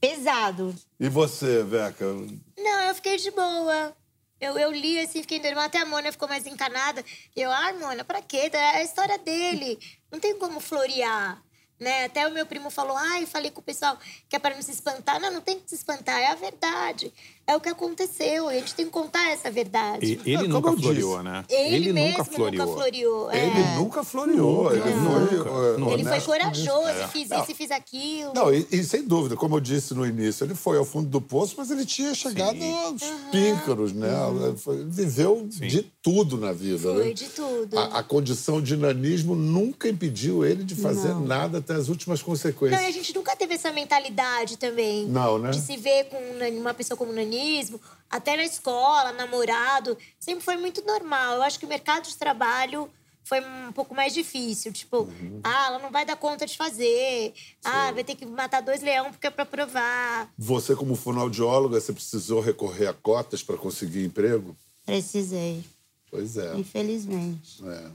Pesado. 0.00 0.74
E 0.98 1.08
você, 1.08 1.62
Veca? 1.62 2.04
Não, 2.58 2.80
eu 2.88 2.94
fiquei 2.94 3.16
de 3.16 3.30
boa. 3.30 3.94
Eu, 4.40 4.58
eu 4.58 4.72
li 4.72 4.98
assim, 4.98 5.20
fiquei 5.20 5.38
normal. 5.38 5.64
Até 5.64 5.78
a 5.78 5.84
Mona 5.84 6.10
ficou 6.10 6.28
mais 6.28 6.46
encanada. 6.46 7.04
Eu, 7.36 7.50
ah, 7.52 7.72
Mona, 7.74 8.04
pra 8.04 8.22
quê? 8.22 8.50
É 8.52 8.78
a 8.78 8.82
história 8.82 9.18
dele. 9.18 9.78
Não 10.10 10.18
tem 10.18 10.38
como 10.38 10.60
florear. 10.60 11.42
Né? 11.78 12.04
Até 12.04 12.26
o 12.26 12.30
meu 12.30 12.44
primo 12.44 12.68
falou, 12.68 12.94
ai, 12.96 13.24
falei 13.24 13.50
com 13.50 13.60
o 13.60 13.64
pessoal 13.64 13.98
que 14.28 14.36
é 14.36 14.38
para 14.38 14.54
não 14.54 14.62
se 14.62 14.70
espantar. 14.70 15.18
Não, 15.18 15.30
não 15.30 15.40
tem 15.40 15.58
que 15.58 15.68
se 15.68 15.74
espantar, 15.74 16.18
é 16.18 16.26
a 16.26 16.34
verdade. 16.34 17.12
É 17.46 17.56
o 17.56 17.60
que 17.60 17.68
aconteceu. 17.68 18.48
A 18.48 18.54
gente 18.54 18.74
tem 18.76 18.84
que 18.86 18.92
contar 18.92 19.28
essa 19.32 19.50
verdade. 19.50 20.20
e- 20.24 20.30
ele 20.30 20.42
Como 20.44 20.48
nunca 20.54 20.70
disse, 20.70 20.82
floreou, 20.82 21.22
né? 21.22 21.44
Ele, 21.48 21.92
mesmo 21.92 22.10
nunca 22.18 22.24
floreou. 22.24 22.66
nunca 22.66 22.80
floreou. 22.80 23.30
é. 23.32 23.46
Ele 23.46 23.64
nunca 23.76 24.04
floreou. 24.04 24.72
ele 24.72 24.80
foi. 24.82 24.92
Nunca. 25.00 25.78
Não, 25.78 25.92
Ele 25.92 26.04
foi 26.04 26.20
corajoso. 26.20 26.88
É. 26.88 27.08
fiz 27.08 27.28
Não, 27.28 27.42
isso 27.42 27.50
e 27.50 27.54
fiz 27.54 27.70
aquilo. 27.72 28.32
Não, 28.34 28.54
e, 28.54 28.66
e 28.70 28.84
sem 28.84 29.02
dúvida, 29.02 29.34
como 29.34 29.56
eu 29.56 29.60
disse 29.60 29.94
no 29.94 30.06
início, 30.06 30.44
ele 30.44 30.54
foi 30.54 30.78
ao 30.78 30.84
fundo 30.84 31.08
do 31.08 31.20
poço, 31.20 31.54
mas 31.58 31.70
ele 31.72 31.84
tinha 31.84 32.14
chegado 32.14 32.62
aos 32.62 33.02
píncaros, 33.32 33.92
né? 33.92 34.08
Foi- 34.56 34.84
viveu 34.84 35.46
de 35.50 35.82
tudo 36.02 36.36
na 36.38 36.52
vida. 36.52 36.78
Foi 36.94 37.08
né? 37.08 37.12
de 37.12 37.26
tudo. 37.30 37.76
A, 37.78 37.98
a 37.98 38.02
condição 38.04 38.60
de 38.62 38.76
nanismo 38.76 39.34
nunca 39.34 39.88
impediu 39.88 40.44
ele 40.44 40.62
de 40.62 40.74
fazer 40.76 41.14
nada 41.14 41.58
até 41.58 41.74
as 41.74 41.88
últimas 41.88 42.20
Não, 42.20 42.26
e 42.26 42.30
consequências. 42.30 42.80
a 42.86 42.90
gente 42.92 43.12
nunca 43.14 43.34
teve 43.34 43.54
essa 43.54 43.72
mentalidade 43.72 44.56
também. 44.56 45.06
Não, 45.06 45.38
né? 45.38 45.50
De 45.50 45.60
se 45.60 45.76
ver 45.76 46.04
com 46.04 46.16
um 46.16 46.60
uma 46.60 46.74
pessoa 46.74 46.96
como 46.96 47.12
nanismo, 47.12 47.29
até 48.10 48.36
na 48.36 48.44
escola, 48.44 49.12
namorado. 49.12 49.96
Sempre 50.18 50.44
foi 50.44 50.56
muito 50.56 50.84
normal. 50.84 51.36
Eu 51.36 51.42
acho 51.42 51.58
que 51.58 51.64
o 51.64 51.68
mercado 51.68 52.08
de 52.08 52.16
trabalho 52.16 52.90
foi 53.22 53.40
um 53.40 53.72
pouco 53.72 53.94
mais 53.94 54.12
difícil. 54.12 54.72
Tipo, 54.72 55.02
Uhum. 55.02 55.40
ah, 55.44 55.66
ela 55.68 55.78
não 55.78 55.90
vai 55.90 56.04
dar 56.04 56.16
conta 56.16 56.46
de 56.46 56.56
fazer. 56.56 57.32
Ah, 57.64 57.92
vai 57.92 58.02
ter 58.02 58.16
que 58.16 58.26
matar 58.26 58.60
dois 58.62 58.82
leões 58.82 59.10
porque 59.12 59.26
é 59.28 59.30
pra 59.30 59.46
provar. 59.46 60.28
Você, 60.36 60.74
como 60.74 60.96
fonoaudióloga, 60.96 61.80
você 61.80 61.92
precisou 61.92 62.40
recorrer 62.40 62.88
a 62.88 62.92
cotas 62.94 63.42
para 63.42 63.56
conseguir 63.56 64.04
emprego? 64.04 64.56
Precisei, 64.84 65.62
Pois 66.10 66.36
é. 66.36 66.56
infelizmente. 66.56 67.62
é. 67.64 67.90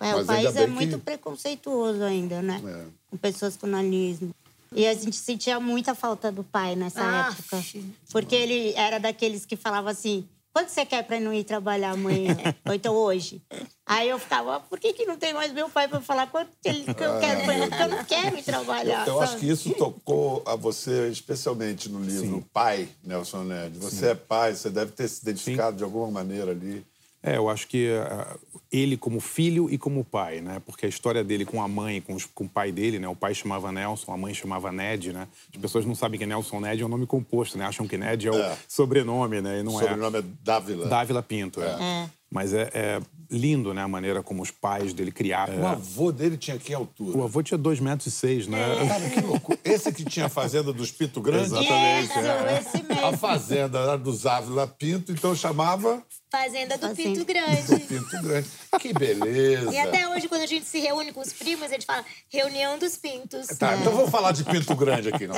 É, 0.00 0.14
o 0.14 0.24
país 0.24 0.54
é 0.54 0.66
muito 0.68 0.96
que- 0.98 1.04
preconceituoso 1.04 2.04
ainda, 2.04 2.40
né? 2.40 2.62
É. 2.64 2.86
Com 3.10 3.16
pessoas 3.16 3.56
com 3.56 3.66
nanismo. 3.66 4.32
E 4.74 4.86
a 4.86 4.94
gente 4.94 5.16
sentia 5.16 5.58
muita 5.58 5.94
falta 5.94 6.30
do 6.30 6.44
pai 6.44 6.76
nessa 6.76 7.00
Ah, 7.02 7.30
época. 7.30 7.64
Porque 8.10 8.34
ele 8.34 8.72
era 8.74 8.98
daqueles 8.98 9.46
que 9.46 9.56
falava 9.56 9.90
assim: 9.90 10.28
quando 10.52 10.68
você 10.68 10.84
quer 10.84 11.02
pra 11.04 11.18
não 11.20 11.32
ir 11.32 11.44
trabalhar 11.44 11.92
amanhã? 11.92 12.36
Ou 12.66 12.74
então 12.74 12.94
hoje? 12.94 13.40
Aí 13.86 14.08
eu 14.10 14.18
ficava, 14.18 14.56
"Ah, 14.56 14.60
por 14.60 14.78
que, 14.78 14.92
que 14.92 15.06
não 15.06 15.16
tem 15.16 15.32
mais 15.32 15.50
meu 15.52 15.70
pai 15.70 15.88
pra 15.88 16.00
falar 16.02 16.26
quanto 16.26 16.50
que 16.60 16.68
ele- 16.68 16.82
que 16.84 17.02
eu 17.02 17.18
quero 17.18 17.44
pra 17.44 17.54
ele? 17.54 17.66
Porque 17.68 17.82
eu 17.82 17.88
não 17.88 18.04
quero 18.04 18.38
ir 18.38 18.42
trabalhar. 18.42 19.06
Eu 19.08 19.20
acho 19.22 19.32
sabe? 19.32 19.46
que 19.46 19.50
isso 19.52 19.70
tocou 19.74 20.42
a 20.44 20.54
você, 20.54 21.08
especialmente 21.08 21.88
no 21.88 22.00
livro 22.02 22.44
Pai, 22.52 22.88
Nelson 23.02 23.44
Ned. 23.44 23.78
Você 23.78 24.08
é 24.08 24.14
pai, 24.14 24.54
você 24.54 24.68
deve 24.68 24.92
ter 24.92 25.08
se 25.08 25.22
identificado 25.22 25.76
de 25.78 25.84
alguma 25.84 26.10
maneira 26.10 26.50
ali. 26.50 26.84
É, 27.22 27.36
eu 27.36 27.48
acho 27.48 27.66
que 27.66 27.88
ah, 27.90 28.36
ele 28.70 28.96
como 28.96 29.18
filho 29.18 29.68
e 29.68 29.76
como 29.76 30.04
pai, 30.04 30.40
né? 30.40 30.62
Porque 30.64 30.86
a 30.86 30.88
história 30.88 31.24
dele 31.24 31.44
com 31.44 31.60
a 31.60 31.66
mãe, 31.66 32.00
com, 32.00 32.14
os- 32.14 32.24
com 32.26 32.44
o 32.44 32.48
pai 32.48 32.70
dele, 32.70 32.98
né? 33.00 33.08
O 33.08 33.16
pai 33.16 33.34
chamava 33.34 33.72
Nelson, 33.72 34.12
a 34.12 34.16
mãe 34.16 34.32
chamava 34.32 34.70
Ned, 34.70 35.12
né? 35.12 35.26
As 35.52 35.60
pessoas 35.60 35.84
não 35.84 35.94
sabem 35.96 36.18
que 36.18 36.24
Nelson 36.26 36.60
Ned 36.60 36.80
é 36.80 36.86
um 36.86 36.88
nome 36.88 37.06
composto, 37.06 37.58
né? 37.58 37.64
Acham 37.66 37.88
que 37.88 37.98
Ned 37.98 38.28
é 38.28 38.30
o 38.30 38.36
É. 38.36 38.56
sobrenome, 38.68 39.40
né? 39.40 39.58
E 39.60 39.62
não 39.64 39.74
o 39.74 39.80
é. 39.80 39.82
sobrenome 39.82 40.18
é 40.18 40.22
Dávila. 40.44 40.86
Dávila 40.86 41.22
Pinto, 41.22 41.60
é. 41.60 41.66
É. 42.04 42.10
Mas 42.30 42.52
é, 42.52 42.70
é 42.74 43.00
lindo, 43.30 43.72
né? 43.72 43.82
A 43.82 43.88
maneira 43.88 44.22
como 44.22 44.42
os 44.42 44.50
pais 44.50 44.92
dele 44.92 45.10
criaram. 45.10 45.60
O 45.60 45.66
avô 45.66 46.12
dele 46.12 46.36
tinha 46.36 46.58
que 46.58 46.74
altura? 46.74 47.16
O 47.16 47.24
avô 47.24 47.42
tinha 47.42 47.56
dois 47.58 47.80
metros 47.80 48.06
e 48.06 48.10
seis, 48.10 48.46
né? 48.46 48.58
Cara, 48.86 49.10
que 49.10 49.20
loucura. 49.20 49.58
Esse 49.64 49.92
que 49.92 50.04
tinha 50.04 50.26
a 50.26 50.28
fazenda 50.28 50.72
dos 50.72 50.90
Pinto 50.90 51.20
Grandes? 51.20 51.52
Exatamente, 51.52 52.10
Isso, 52.10 52.18
é. 52.18 52.58
esse 52.58 52.76
A 52.76 52.94
mesmo. 52.94 53.18
fazenda 53.18 53.78
era 53.78 53.96
dos 53.98 54.26
Ávila 54.26 54.66
Pinto, 54.66 55.12
então 55.12 55.34
chamava 55.34 56.02
Fazenda 56.30 56.76
do 56.76 56.88
Fazenda. 56.88 57.10
Pinto 57.10 57.24
Grande. 57.24 57.78
Pinto 57.86 58.22
Grande. 58.22 58.48
Que 58.80 58.92
beleza. 58.92 59.72
E 59.72 59.78
até 59.78 60.08
hoje, 60.08 60.28
quando 60.28 60.42
a 60.42 60.46
gente 60.46 60.66
se 60.66 60.78
reúne 60.78 61.12
com 61.12 61.20
os 61.20 61.32
primos, 61.32 61.64
a 61.64 61.68
gente 61.68 61.86
fala 61.86 62.04
reunião 62.30 62.78
dos 62.78 62.96
pintos. 62.96 63.46
Tá, 63.58 63.74
então 63.76 63.94
vamos 63.94 64.10
falar 64.10 64.32
de 64.32 64.44
Pinto 64.44 64.74
Grande 64.76 65.08
aqui. 65.08 65.26
Não. 65.26 65.34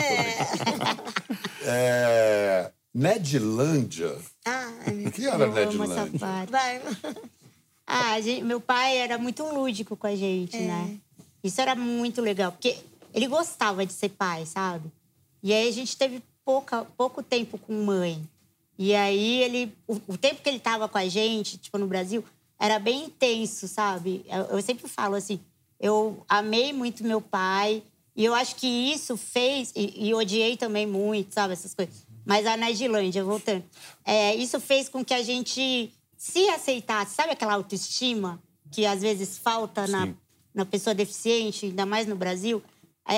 É... 1.62 2.72
Nedlândia. 2.94 4.16
Ai, 4.44 5.06
O 5.06 5.12
que 5.12 5.26
era 5.26 5.44
Eu 5.44 5.52
amo 5.68 5.84
essa 5.84 6.04
Nedlândia? 6.04 6.18
parte. 6.18 6.50
vai. 6.50 6.82
Ah, 7.86 8.20
gente- 8.20 8.42
meu 8.44 8.60
pai 8.60 8.96
era 8.98 9.18
muito 9.18 9.42
lúdico 9.44 9.96
com 9.96 10.06
a 10.06 10.14
gente, 10.14 10.56
É. 10.56 10.60
né? 10.60 10.96
Isso 11.42 11.60
era 11.60 11.74
muito 11.74 12.20
legal, 12.20 12.52
porque 12.52 12.76
ele 13.14 13.26
gostava 13.26 13.84
de 13.86 13.92
ser 13.92 14.10
pai, 14.10 14.44
sabe? 14.46 14.90
E 15.42 15.52
aí 15.52 15.68
a 15.68 15.72
gente 15.72 15.96
teve 15.96 16.22
pouca, 16.44 16.84
pouco 16.96 17.22
tempo 17.22 17.58
com 17.58 17.72
mãe. 17.84 18.22
E 18.78 18.94
aí 18.94 19.42
ele, 19.42 19.72
o, 19.86 19.94
o 20.08 20.16
tempo 20.18 20.42
que 20.42 20.48
ele 20.48 20.58
tava 20.60 20.88
com 20.88 20.98
a 20.98 21.08
gente, 21.08 21.58
tipo 21.58 21.78
no 21.78 21.86
Brasil, 21.86 22.24
era 22.58 22.78
bem 22.78 23.04
intenso, 23.04 23.66
sabe? 23.68 24.24
Eu, 24.28 24.56
eu 24.56 24.62
sempre 24.62 24.88
falo 24.88 25.14
assim, 25.14 25.40
Eu 25.82 26.22
amei 26.28 26.74
muito 26.74 27.02
meu 27.02 27.22
pai. 27.22 27.82
E 28.14 28.22
eu 28.22 28.34
acho 28.34 28.54
que 28.56 28.66
isso 28.66 29.16
fez. 29.16 29.72
E, 29.74 30.08
e 30.08 30.12
odiei 30.14 30.54
também 30.54 30.86
muito, 30.86 31.32
sabe, 31.32 31.54
essas 31.54 31.72
coisas. 31.74 32.06
Mas 32.24 32.46
a 32.46 32.56
Naidilândia, 32.56 33.24
voltando. 33.24 33.64
É, 34.04 34.34
isso 34.34 34.60
fez 34.60 34.88
com 34.88 35.04
que 35.04 35.14
a 35.14 35.22
gente 35.22 35.92
se 36.16 36.48
aceitasse. 36.48 37.14
Sabe 37.14 37.32
aquela 37.32 37.54
autoestima 37.54 38.42
que 38.70 38.86
às 38.86 39.00
vezes 39.00 39.38
falta 39.38 39.86
na, 39.86 40.08
na 40.54 40.64
pessoa 40.64 40.94
deficiente, 40.94 41.66
ainda 41.66 41.86
mais 41.86 42.06
no 42.06 42.14
Brasil? 42.14 42.62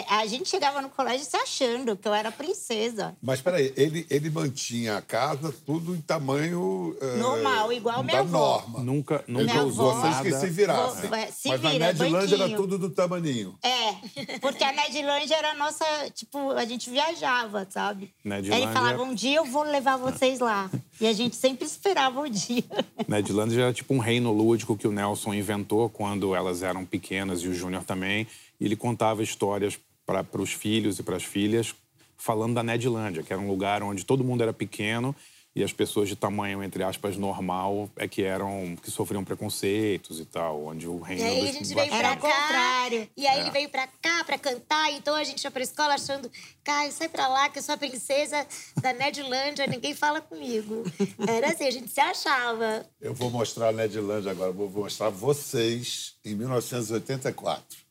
A, 0.09 0.19
a 0.21 0.27
gente 0.27 0.49
chegava 0.49 0.81
no 0.81 0.89
colégio 0.89 1.27
se 1.27 1.37
achando 1.37 1.97
que 1.97 2.09
eu 2.09 2.15
era 2.15 2.33
princesa. 2.33 3.15
Mas 3.23 3.41
peraí, 3.43 3.73
ele, 3.77 4.07
ele 4.09 4.31
mantinha 4.31 4.97
a 4.97 5.03
casa 5.03 5.55
tudo 5.67 5.95
em 5.95 6.01
tamanho. 6.01 6.97
eh, 7.01 7.17
Normal, 7.17 7.73
igual 7.73 8.03
da 8.03 8.21
avó. 8.21 8.39
norma. 8.69 8.79
Nunca, 8.83 9.23
Ele 9.29 9.39
nunca 9.39 9.53
Minha 9.53 9.65
usou 9.65 9.91
avó- 9.91 10.01
Vocês 10.01 10.15
nada. 10.15 10.31
que 10.31 10.35
se 10.37 10.47
virassem. 10.49 11.11
Vou- 11.11 11.19
se 11.33 11.49
Mas 11.49 11.63
na 11.63 11.71
vira, 11.71 11.87
Nedlândia 11.93 12.35
era 12.37 12.57
tudo 12.57 12.79
do 12.79 12.91
tamaninho. 12.91 13.59
É, 13.63 14.39
porque 14.39 14.65
a 14.65 14.73
Nedlândia 14.73 15.35
era 15.37 15.51
a 15.51 15.55
nossa. 15.55 15.85
Tipo, 16.15 16.51
a 16.53 16.65
gente 16.65 16.89
viajava, 16.89 17.67
sabe? 17.71 18.13
Nedlândia- 18.25 18.55
Ele 18.65 18.73
falava: 18.73 19.03
um 19.03 19.15
dia 19.15 19.37
eu 19.39 19.45
vou 19.45 19.63
levar 19.63 19.97
vocês 19.97 20.41
lá. 20.41 20.71
E 21.01 21.07
a 21.07 21.13
gente 21.13 21.37
sempre 21.37 21.67
esperava 21.67 22.21
o 22.21 22.29
dia. 22.29 22.65
Nedlândia 23.09 23.63
era 23.63 23.73
tipo 23.73 23.93
um 23.95 23.99
reino 23.99 24.33
lúdico 24.33 24.77
que 24.77 24.87
o 24.87 24.93
Nelson 24.93 25.35
inventou 25.35 25.89
quando 25.91 26.35
elas 26.35 26.63
eram 26.63 26.85
pequenas 26.85 27.41
e 27.43 27.49
o 27.49 27.55
Júnior 27.55 27.85
também. 27.85 28.27
E 28.63 28.65
ele 28.65 28.77
contava 28.77 29.25
histórias 29.25 29.77
para 30.07 30.41
os 30.41 30.53
filhos 30.53 30.97
e 31.01 31.03
para 31.03 31.17
as 31.17 31.25
filhas 31.25 31.75
falando 32.17 32.55
da 32.55 32.63
Nedlândia, 32.63 33.25
que 33.25 33.33
era 33.33 33.43
um 33.43 33.49
lugar 33.49 33.83
onde 33.83 34.07
todo 34.07 34.23
mundo 34.23 34.41
era 34.41 34.53
pequeno 34.53 35.17
e 35.53 35.65
as 35.65 35.73
pessoas 35.73 36.09
de 36.09 36.15
tamanho, 36.15 36.63
entre 36.63 36.85
aspas, 36.85 37.17
normal 37.17 37.91
é 37.97 38.07
que 38.07 38.23
eram 38.23 38.77
que 38.81 38.89
sofriam 38.89 39.25
preconceitos 39.25 40.21
e 40.21 40.25
tal, 40.25 40.65
onde 40.67 40.87
o 40.87 41.01
reino 41.01 41.23
E 41.23 41.27
aí 41.27 41.49
a 41.49 41.53
gente 41.53 41.75
veio 41.75 41.93
Era 41.93 42.17
pra 42.17 42.29
o 42.29 42.31
cá. 42.31 42.41
contrário. 42.43 43.09
E 43.17 43.27
aí 43.27 43.41
ele 43.41 43.51
veio 43.51 43.69
pra 43.69 43.89
cá 44.01 44.23
pra 44.23 44.39
cantar. 44.39 44.93
Então 44.93 45.17
a 45.17 45.25
gente 45.25 45.43
ia 45.43 45.51
pra 45.51 45.63
escola 45.65 45.95
achando, 45.95 46.31
Caio, 46.63 46.93
sai 46.93 47.09
pra 47.09 47.27
lá 47.27 47.49
que 47.49 47.59
eu 47.59 47.63
sou 47.65 47.75
a 47.75 47.79
princesa 47.79 48.47
da 48.81 48.93
Nedlândia, 48.93 49.67
ninguém 49.67 49.93
fala 49.93 50.21
comigo. 50.21 50.85
Era 51.29 51.49
assim, 51.49 51.67
a 51.67 51.71
gente 51.73 51.91
se 51.91 52.01
achava. 52.01 52.87
Eu 53.01 53.13
vou 53.13 53.29
mostrar 53.29 53.71
a 53.71 53.73
Nedlândia 53.73 54.31
agora, 54.31 54.53
vou 54.53 54.71
mostrar 54.71 55.09
vocês 55.11 56.15
em 56.25 56.37
1984. 56.37 57.82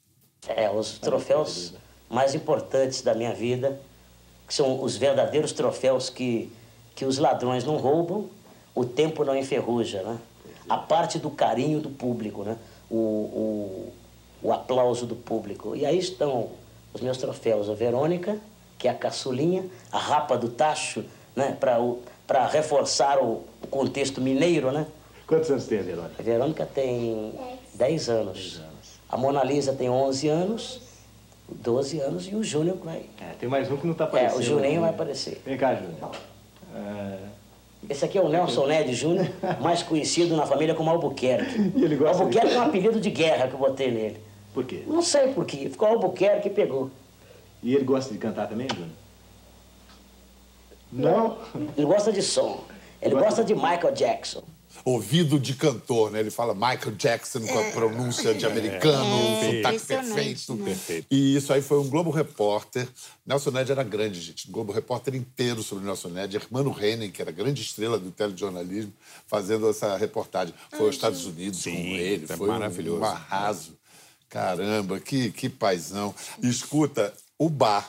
É, 0.48 0.68
os 0.72 0.98
troféus 0.98 1.74
mais 2.10 2.34
importantes 2.34 3.04
da 3.04 3.14
minha 3.14 3.32
vida, 3.32 3.80
que 4.48 4.54
são 4.56 4.82
os 4.82 4.98
verdadeiros 4.98 5.52
troféus 5.52 6.10
que, 6.10 6.52
que 6.96 7.06
os 7.06 7.20
ladrões 7.20 7.64
não 7.64 7.78
roubam, 7.78 8.28
o 8.74 8.84
tempo 8.84 9.24
não 9.24 9.36
enferruja, 9.36 10.02
né? 10.02 10.18
A 10.68 10.78
parte 10.78 11.20
do 11.20 11.30
carinho 11.30 11.80
do 11.80 11.92
público, 11.92 12.44
né? 12.44 12.58
O, 12.90 12.96
o, 12.98 13.94
o 14.42 14.52
aplauso 14.52 15.06
do 15.06 15.16
público. 15.16 15.76
E 15.76 15.86
aí 15.86 16.00
estão 16.00 16.50
os 16.92 17.02
meus 17.02 17.18
troféus, 17.18 17.70
a 17.70 17.76
Verônica, 17.76 18.40
que 18.80 18.88
é 18.88 18.92
a 18.92 18.96
caçulinha, 18.96 19.66
a 19.92 20.00
rapa 20.00 20.38
do 20.40 20.50
tacho, 20.50 21.06
né? 21.36 21.56
Para 22.26 22.48
reforçar 22.48 23.20
o, 23.20 23.44
o 23.62 23.68
contexto 23.70 24.20
mineiro, 24.20 24.72
né? 24.72 24.88
Quantos 25.28 25.52
anos 25.52 25.68
tem 25.68 25.80
a 25.80 25.84
Verônica? 25.84 26.16
A 26.18 26.24
Verônica 26.24 26.66
tem 26.66 27.32
10 27.76 28.10
anos. 28.10 28.71
A 29.12 29.18
Mona 29.18 29.44
Lisa 29.44 29.74
tem 29.74 29.89
11 29.89 30.27
anos, 30.30 30.80
12 31.50 32.00
anos 32.00 32.27
e 32.27 32.36
o 32.36 32.44
Júnior 32.44 32.77
vai. 32.84 33.06
É, 33.20 33.34
tem 33.39 33.50
mais 33.50 33.70
um 33.70 33.75
que 33.77 33.86
não 33.86 33.94
tá 33.94 34.06
É, 34.06 34.08
aparecendo. 34.08 34.39
o 34.39 34.44
Juninho 34.44 34.70
aqui. 34.72 34.80
vai 34.80 34.89
aparecer. 34.89 35.41
Vem 35.46 35.58
cá, 35.58 35.75
Júnior. 35.75 36.12
É, 36.74 37.18
Esse 37.89 38.06
aqui 38.06 38.18
é 38.18 38.22
o 38.22 38.30
Nelson 38.30 38.68
Ned 38.68 38.94
Júnior, 38.94 39.27
mais 39.60 39.84
conhecido 39.84 40.36
na 40.38 40.46
família 40.46 40.74
como 40.74 40.89
Albuquerque. 40.89 41.60
E 41.75 41.84
ele 41.84 41.96
gosta 41.98 42.18
de- 42.18 42.22
Albuquerque 42.24 42.56
é 42.56 42.60
um 42.60 42.63
apelido 42.63 43.00
de 43.01 43.10
guerra 43.10 43.48
que 43.48 43.53
eu 43.53 43.60
botei 43.60 43.91
nele. 43.91 44.22
por 44.53 44.63
quê? 44.63 44.84
Não 44.88 45.01
sei 45.01 45.34
por 45.34 45.46
quê, 45.46 45.70
ficou 45.70 45.88
Albuquerque 45.89 46.48
e 46.48 46.51
pegou. 46.51 46.89
E 47.62 47.75
ele 47.75 47.84
gosta 47.84 48.13
de 48.13 48.18
cantar 48.20 48.48
também, 48.48 48.68
Júnior? 48.70 48.89
Não? 50.91 51.38
Ele 51.77 51.86
gosta 51.86 52.12
de 52.12 52.22
som. 52.22 52.63
Ele 53.01 53.15
gosta 53.15 53.44
de 53.44 53.53
Michael 53.56 53.94
Jackson. 53.94 54.44
Ouvido 54.84 55.40
de 55.40 55.54
cantor, 55.54 56.12
né? 56.12 56.20
Ele 56.20 56.32
fala 56.32 56.54
Michael 56.54 56.96
Jackson 56.98 57.42
com 57.42 57.60
a 57.60 57.72
pronúncia 57.72 58.34
de 58.34 58.46
americano, 58.46 59.04
um 59.04 59.38
É, 59.38 59.56
sotaque 59.58 59.80
perfeito. 59.86 60.56
né? 60.56 60.66
Perfeito. 60.66 61.08
E 61.12 61.36
isso 61.36 61.54
aí 61.54 61.62
foi 61.62 61.80
um 61.80 61.88
Globo 61.88 62.10
Repórter. 62.10 62.88
Nelson 63.26 63.52
Ned 63.52 63.72
era 63.72 63.84
grande, 63.84 64.20
gente. 64.20 64.50
Um 64.50 64.52
Globo 64.52 64.72
Repórter 64.74 65.14
inteiro 65.16 65.62
sobre 65.62 65.84
o 65.84 65.88
Nelson 65.88 66.10
Ned. 66.10 66.36
Hermano 66.36 66.76
Henning, 66.80 67.12
que 67.12 67.22
era 67.22 67.32
grande 67.32 67.62
estrela 67.62 68.00
do 68.00 68.12
telejornalismo, 68.12 68.92
fazendo 69.28 69.70
essa 69.70 69.96
reportagem. 69.98 70.54
Foi 70.72 70.86
aos 70.88 70.96
Estados 70.96 71.26
Unidos 71.26 71.60
Sim, 71.60 71.72
com 71.76 71.78
ele. 71.96 72.26
é 72.30 72.38
Foi 72.38 72.48
maravilhoso. 72.48 73.02
um 73.02 73.06
arraso. 73.06 73.78
Caramba, 74.30 75.00
que, 75.00 75.32
que 75.32 75.50
paizão. 75.50 76.14
E 76.42 76.48
escuta, 76.50 77.14
Ubá. 77.38 77.86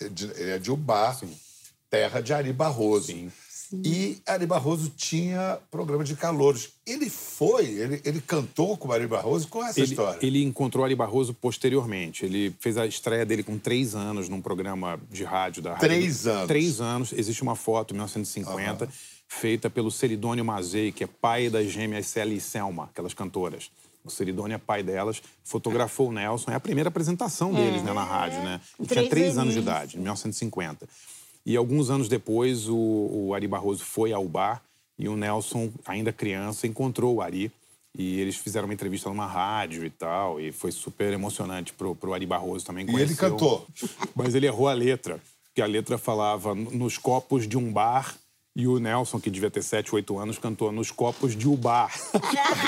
é 0.00 0.08
de- 0.08 0.30
Ele 0.36 0.50
é 0.52 0.58
de 0.58 0.70
Ubá, 0.70 1.18
terra 1.90 2.20
de 2.20 2.32
Ari 2.32 2.52
Barroso. 2.52 3.06
Sim. 3.08 3.30
E 3.84 4.20
Ari 4.26 4.46
Barroso 4.46 4.90
tinha 4.96 5.58
programa 5.70 6.04
de 6.04 6.14
calouros. 6.14 6.70
Ele 6.86 7.08
foi, 7.08 7.64
ele, 7.66 8.00
ele 8.04 8.20
cantou 8.20 8.76
com 8.76 8.88
o 8.88 8.92
Ari 8.92 9.06
Barroso 9.06 9.48
com 9.48 9.64
essa 9.64 9.80
Ele, 9.80 9.90
história. 9.90 10.18
ele 10.24 10.42
encontrou 10.42 10.84
Ari 10.84 10.94
Barroso 10.94 11.32
posteriormente. 11.32 12.24
Ele 12.24 12.54
fez 12.60 12.76
a 12.76 12.86
estreia 12.86 13.24
dele 13.24 13.42
com 13.42 13.58
três 13.58 13.94
anos 13.94 14.28
num 14.28 14.40
programa 14.42 15.00
de 15.10 15.24
rádio 15.24 15.62
da 15.62 15.70
rádio. 15.74 15.88
Três 15.88 16.26
anos. 16.26 16.46
Três 16.46 16.80
anos. 16.80 17.12
Existe 17.12 17.42
uma 17.42 17.56
foto, 17.56 17.92
em 17.92 17.94
1950, 17.94 18.88
feita 19.26 19.70
pelo 19.70 19.90
Ceridônio 19.90 20.44
Mazei, 20.44 20.92
que 20.92 21.04
é 21.04 21.06
pai 21.06 21.48
das 21.48 21.70
gêmeas 21.70 22.06
Célia 22.06 22.34
e 22.36 22.40
Selma, 22.40 22.84
aquelas 22.92 23.14
cantoras. 23.14 23.70
O 24.04 24.10
Ceridônio 24.10 24.54
é 24.56 24.58
pai 24.58 24.82
delas, 24.82 25.22
fotografou 25.44 26.08
o 26.08 26.12
Nelson. 26.12 26.50
É 26.50 26.56
a 26.56 26.60
primeira 26.60 26.88
apresentação 26.88 27.54
deles 27.54 27.82
né, 27.84 27.92
na 27.92 28.02
rádio, 28.04 28.40
né? 28.42 28.60
Ele 28.78 28.88
tinha 28.88 29.08
Três 29.08 29.08
três 29.08 29.38
anos 29.38 29.54
de 29.54 29.60
idade, 29.60 29.96
em 29.96 30.00
1950. 30.00 30.88
E 31.44 31.56
alguns 31.56 31.90
anos 31.90 32.08
depois, 32.08 32.68
o, 32.68 32.76
o 32.76 33.34
Ari 33.34 33.48
Barroso 33.48 33.84
foi 33.84 34.12
ao 34.12 34.26
bar 34.26 34.62
e 34.98 35.08
o 35.08 35.16
Nelson, 35.16 35.72
ainda 35.84 36.12
criança, 36.12 36.66
encontrou 36.66 37.16
o 37.16 37.20
Ari. 37.20 37.50
E 37.96 38.20
eles 38.20 38.36
fizeram 38.36 38.66
uma 38.66 38.74
entrevista 38.74 39.08
numa 39.08 39.26
rádio 39.26 39.84
e 39.84 39.90
tal. 39.90 40.40
E 40.40 40.52
foi 40.52 40.72
super 40.72 41.12
emocionante 41.12 41.72
pro, 41.72 41.94
pro 41.94 42.14
Ari 42.14 42.24
Barroso 42.24 42.64
também 42.64 42.86
E 42.88 43.00
ele 43.00 43.14
cantou. 43.14 43.66
Mas 44.14 44.34
ele 44.34 44.46
errou 44.46 44.68
a 44.68 44.72
letra. 44.72 45.20
Porque 45.44 45.60
a 45.60 45.66
letra 45.66 45.98
falava 45.98 46.54
nos 46.54 46.96
copos 46.96 47.46
de 47.46 47.58
um 47.58 47.72
bar. 47.72 48.16
E 48.54 48.66
o 48.66 48.78
Nelson, 48.78 49.18
que 49.18 49.30
devia 49.30 49.50
ter 49.50 49.62
7, 49.62 49.94
8 49.94 50.18
anos, 50.18 50.38
cantou 50.38 50.70
nos 50.70 50.90
copos 50.90 51.34
de 51.34 51.48
Ubar. 51.48 51.90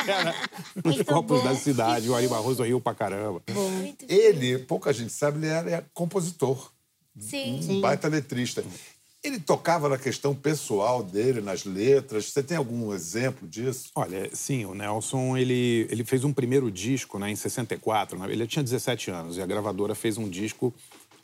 Era 0.08 0.34
nos 0.82 0.96
Muito 0.96 1.04
copos 1.04 1.42
bom. 1.42 1.44
da 1.44 1.54
cidade. 1.54 2.08
O 2.08 2.14
Ari 2.14 2.26
Barroso 2.26 2.62
riu 2.62 2.80
pra 2.80 2.94
caramba. 2.94 3.42
Ele, 4.08 4.58
pouca 4.60 4.94
gente 4.94 5.12
sabe, 5.12 5.38
ele 5.38 5.48
era 5.48 5.86
compositor, 5.92 6.70
Sim. 7.18 7.60
um 7.68 7.80
baita 7.80 8.08
letrista. 8.08 8.64
Ele 9.22 9.40
tocava 9.40 9.88
na 9.88 9.96
questão 9.96 10.34
pessoal 10.34 11.02
dele, 11.02 11.40
nas 11.40 11.64
letras. 11.64 12.26
Você 12.26 12.42
tem 12.42 12.58
algum 12.58 12.92
exemplo 12.92 13.48
disso? 13.48 13.90
Olha, 13.94 14.28
sim, 14.34 14.66
o 14.66 14.74
Nelson, 14.74 15.36
ele, 15.36 15.86
ele 15.90 16.04
fez 16.04 16.24
um 16.24 16.32
primeiro 16.32 16.70
disco 16.70 17.18
né, 17.18 17.30
em 17.30 17.36
64, 17.36 18.18
né? 18.18 18.30
ele 18.30 18.46
tinha 18.46 18.62
17 18.62 19.10
anos, 19.10 19.38
e 19.38 19.42
a 19.42 19.46
gravadora 19.46 19.94
fez 19.94 20.18
um 20.18 20.28
disco 20.28 20.74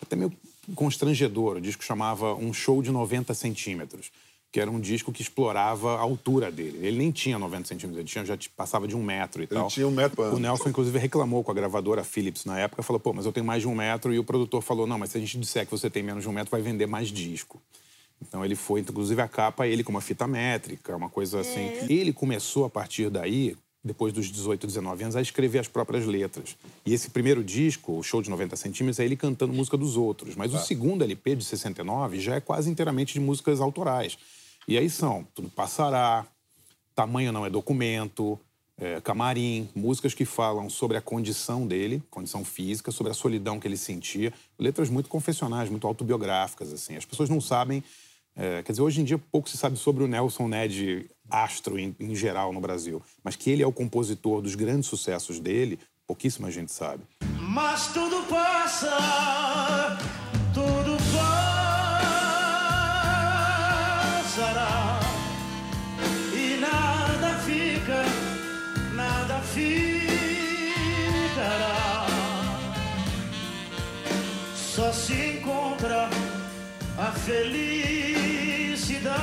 até 0.01 0.17
meio 0.17 0.33
constrangedor, 0.75 1.57
o 1.57 1.61
disco 1.61 1.85
chamava 1.85 2.35
Um 2.35 2.53
Show 2.53 2.83
de 2.83 2.91
90 2.91 3.35
Centímetros, 3.35 4.11
que 4.53 4.59
era 4.59 4.71
um 4.71 4.81
disco 4.81 5.13
que 5.13 5.23
explorava 5.23 5.97
a 5.97 6.01
altura 6.01 6.51
dele. 6.51 6.79
Ele 6.85 6.99
nem 6.99 7.11
tinha 7.13 7.39
90 7.39 7.69
centímetros, 7.69 7.99
ele 7.99 8.09
tinha, 8.09 8.25
já 8.25 8.37
passava 8.57 8.89
de 8.89 8.97
um 8.97 9.03
metro 9.03 9.43
e 9.43 9.45
Ele 9.45 9.55
tal. 9.55 9.69
tinha 9.69 9.87
um 9.87 9.93
metro. 9.93 10.23
O 10.35 10.41
Nelson, 10.41 10.71
inclusive, 10.71 10.99
reclamou 10.99 11.45
com 11.45 11.53
a 11.53 11.55
gravadora 11.55 12.03
Philips 12.03 12.45
na 12.45 12.59
época, 12.59 12.83
falou, 12.83 12.99
pô, 12.99 13.13
mas 13.13 13.27
eu 13.27 13.33
tenho 13.33 13.47
mais 13.47 13.63
de 13.63 13.69
um 13.69 13.75
metro, 13.75 14.13
e 14.13 14.19
o 14.19 14.25
produtor 14.25 14.61
falou, 14.61 14.87
não, 14.87 14.99
mas 14.99 15.11
se 15.11 15.19
a 15.19 15.21
gente 15.21 15.39
disser 15.39 15.65
que 15.65 15.71
você 15.71 15.89
tem 15.89 16.03
menos 16.03 16.25
de 16.25 16.29
um 16.29 16.33
metro, 16.33 16.51
vai 16.51 16.61
vender 16.61 16.87
mais 16.87 17.09
disco. 17.09 17.63
Então 18.21 18.45
ele 18.45 18.57
foi, 18.57 18.81
inclusive 18.81 19.23
a 19.23 19.29
capa, 19.29 19.67
ele 19.67 19.85
com 19.85 19.93
uma 19.93 20.01
fita 20.01 20.27
métrica, 20.27 20.97
uma 20.97 21.09
coisa 21.09 21.41
assim. 21.41 21.71
Ele 21.89 22.13
começou 22.13 22.65
a 22.65 22.71
partir 22.71 23.09
daí, 23.09 23.57
depois 23.83 24.13
dos 24.13 24.31
18, 24.31 24.67
19 24.67 25.05
anos, 25.05 25.17
a 25.17 25.23
escrever 25.23 25.61
as 25.61 25.69
próprias 25.69 26.05
letras. 26.05 26.57
E 26.85 26.93
esse 26.93 27.09
primeiro 27.09 27.43
disco, 27.43 27.97
o 27.99 28.03
show 28.03 28.21
de 28.21 28.29
90 28.29 28.57
centímetros, 28.57 28.99
é 28.99 29.05
ele 29.05 29.17
cantando 29.17 29.53
música 29.55 29.77
dos 29.77 29.97
outros. 29.97 30.37
Mas 30.37 30.53
o 30.53 30.59
segundo 30.59 31.03
LP 31.03 31.37
de 31.37 31.45
69 31.45 32.21
já 32.21 32.35
é 32.35 32.41
quase 32.41 32.69
inteiramente 32.69 33.15
de 33.15 33.21
músicas 33.21 33.61
autorais. 33.61 34.19
E 34.69 34.79
aí 34.79 34.89
são 34.89 35.27
Tudo 35.35 35.49
Passará, 35.49 36.27
Tamanho 36.95 37.33
Não 37.33 37.45
é 37.45 37.51
Documento, 37.51 38.39
é, 38.79 39.01
Camarim, 39.01 39.69
músicas 39.75 40.15
que 40.15 40.25
falam 40.25 40.71
sobre 40.71 40.97
a 40.97 41.01
condição 41.01 41.67
dele, 41.67 42.03
condição 42.11 42.45
física, 42.45 42.91
sobre 42.91 43.11
a 43.13 43.15
solidão 43.15 43.61
que 43.61 43.69
ele 43.69 43.77
sentia. 43.77 44.33
Letras 44.59 44.89
muito 44.89 45.09
confessionais, 45.09 45.69
muito 45.69 45.87
autobiográficas, 45.87 46.73
assim. 46.73 46.97
As 46.97 47.05
pessoas 47.05 47.29
não 47.29 47.41
sabem... 47.41 47.83
é, 48.37 48.63
quer 48.63 48.73
dizer, 48.73 48.83
hoje 48.83 49.01
em 49.01 49.05
dia 49.05 49.19
pouco 49.19 49.51
se 49.51 49.57
sabe 49.57 49.77
sobre 49.77 50.05
o 50.05 50.07
Nelson 50.07 50.49
Ned 50.49 51.11
astro 51.29 51.79
em, 51.79 51.95
em 52.01 52.15
geral 52.15 52.53
no 52.53 52.61
Brasil. 52.61 53.03
Mas 53.23 53.37
que 53.37 53.51
ele 53.51 53.63
é 53.63 53.67
o 53.67 53.73
compositor 53.73 54.41
dos 54.41 54.55
grandes 54.55 54.89
sucessos 54.89 55.39
dele, 55.39 55.79
pouquíssima 56.07 56.51
gente 56.51 56.73
sabe. 56.73 57.03
Mas 57.39 57.93
tudo 57.93 58.25
passa, 58.29 58.89
felicidade 77.31 79.15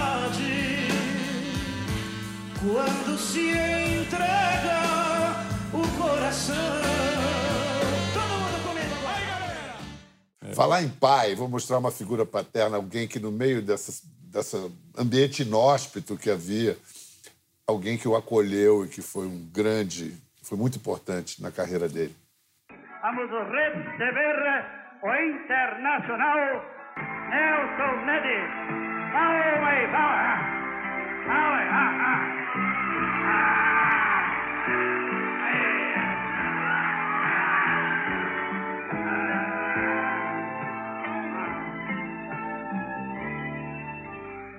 quando 2.62 3.18
se 3.18 3.52
entrega 3.52 4.80
o 5.74 5.82
coração. 6.02 6.56
Todo 8.14 8.30
mundo 8.40 8.64
comigo, 8.64 8.96
vai 9.04 9.26
galera! 9.26 9.76
Falar 10.56 10.84
em 10.84 10.90
pai, 10.90 11.36
vou 11.36 11.50
mostrar 11.50 11.80
uma 11.80 11.92
figura 11.92 12.26
paterna, 12.26 12.78
alguém 12.78 13.10
que 13.10 13.20
no 13.20 13.30
meio 13.32 13.62
dessa, 13.62 14.02
dessa 14.32 14.72
ambiente 14.98 15.42
inóspito 15.42 16.16
que 16.16 16.30
havia, 16.30 16.78
alguém 17.68 17.98
que 17.98 18.08
o 18.08 18.16
acolheu 18.16 18.86
e 18.86 18.88
que 18.88 19.02
foi 19.02 19.28
um 19.28 19.50
grande, 19.52 20.16
foi 20.42 20.58
muito 20.58 20.78
importante 20.78 21.42
na 21.42 21.52
carreira 21.52 21.90
dele. 21.90 22.16
Vamos 23.02 23.30
receber 23.30 24.66
o 25.04 25.14
internacional 25.14 26.77
Nelson 27.30 28.06
Nedi. 28.06 28.40
Vamos. 29.14 29.48
Vamos 31.28 31.60
aí, 31.60 31.68
ah, 31.70 31.94
ah. 32.02 32.22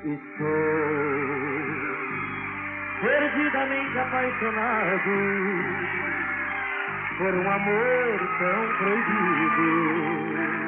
Estou 0.05 0.49
perdidamente 3.01 3.99
apaixonado 3.99 5.15
por 7.19 7.35
um 7.35 7.51
amor 7.51 8.19
tão 8.39 8.69
proibido. 8.79 10.68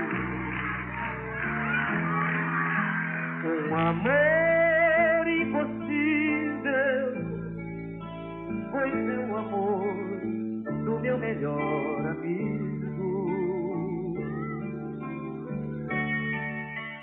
Um 3.70 3.76
amor 3.76 5.28
impossível, 5.28 7.14
pois 8.72 8.92
é 8.92 9.18
o 9.30 9.36
amor 9.36 9.84
do 10.84 10.98
meu 11.00 11.18
melhor 11.18 12.06
amigo. 12.06 12.70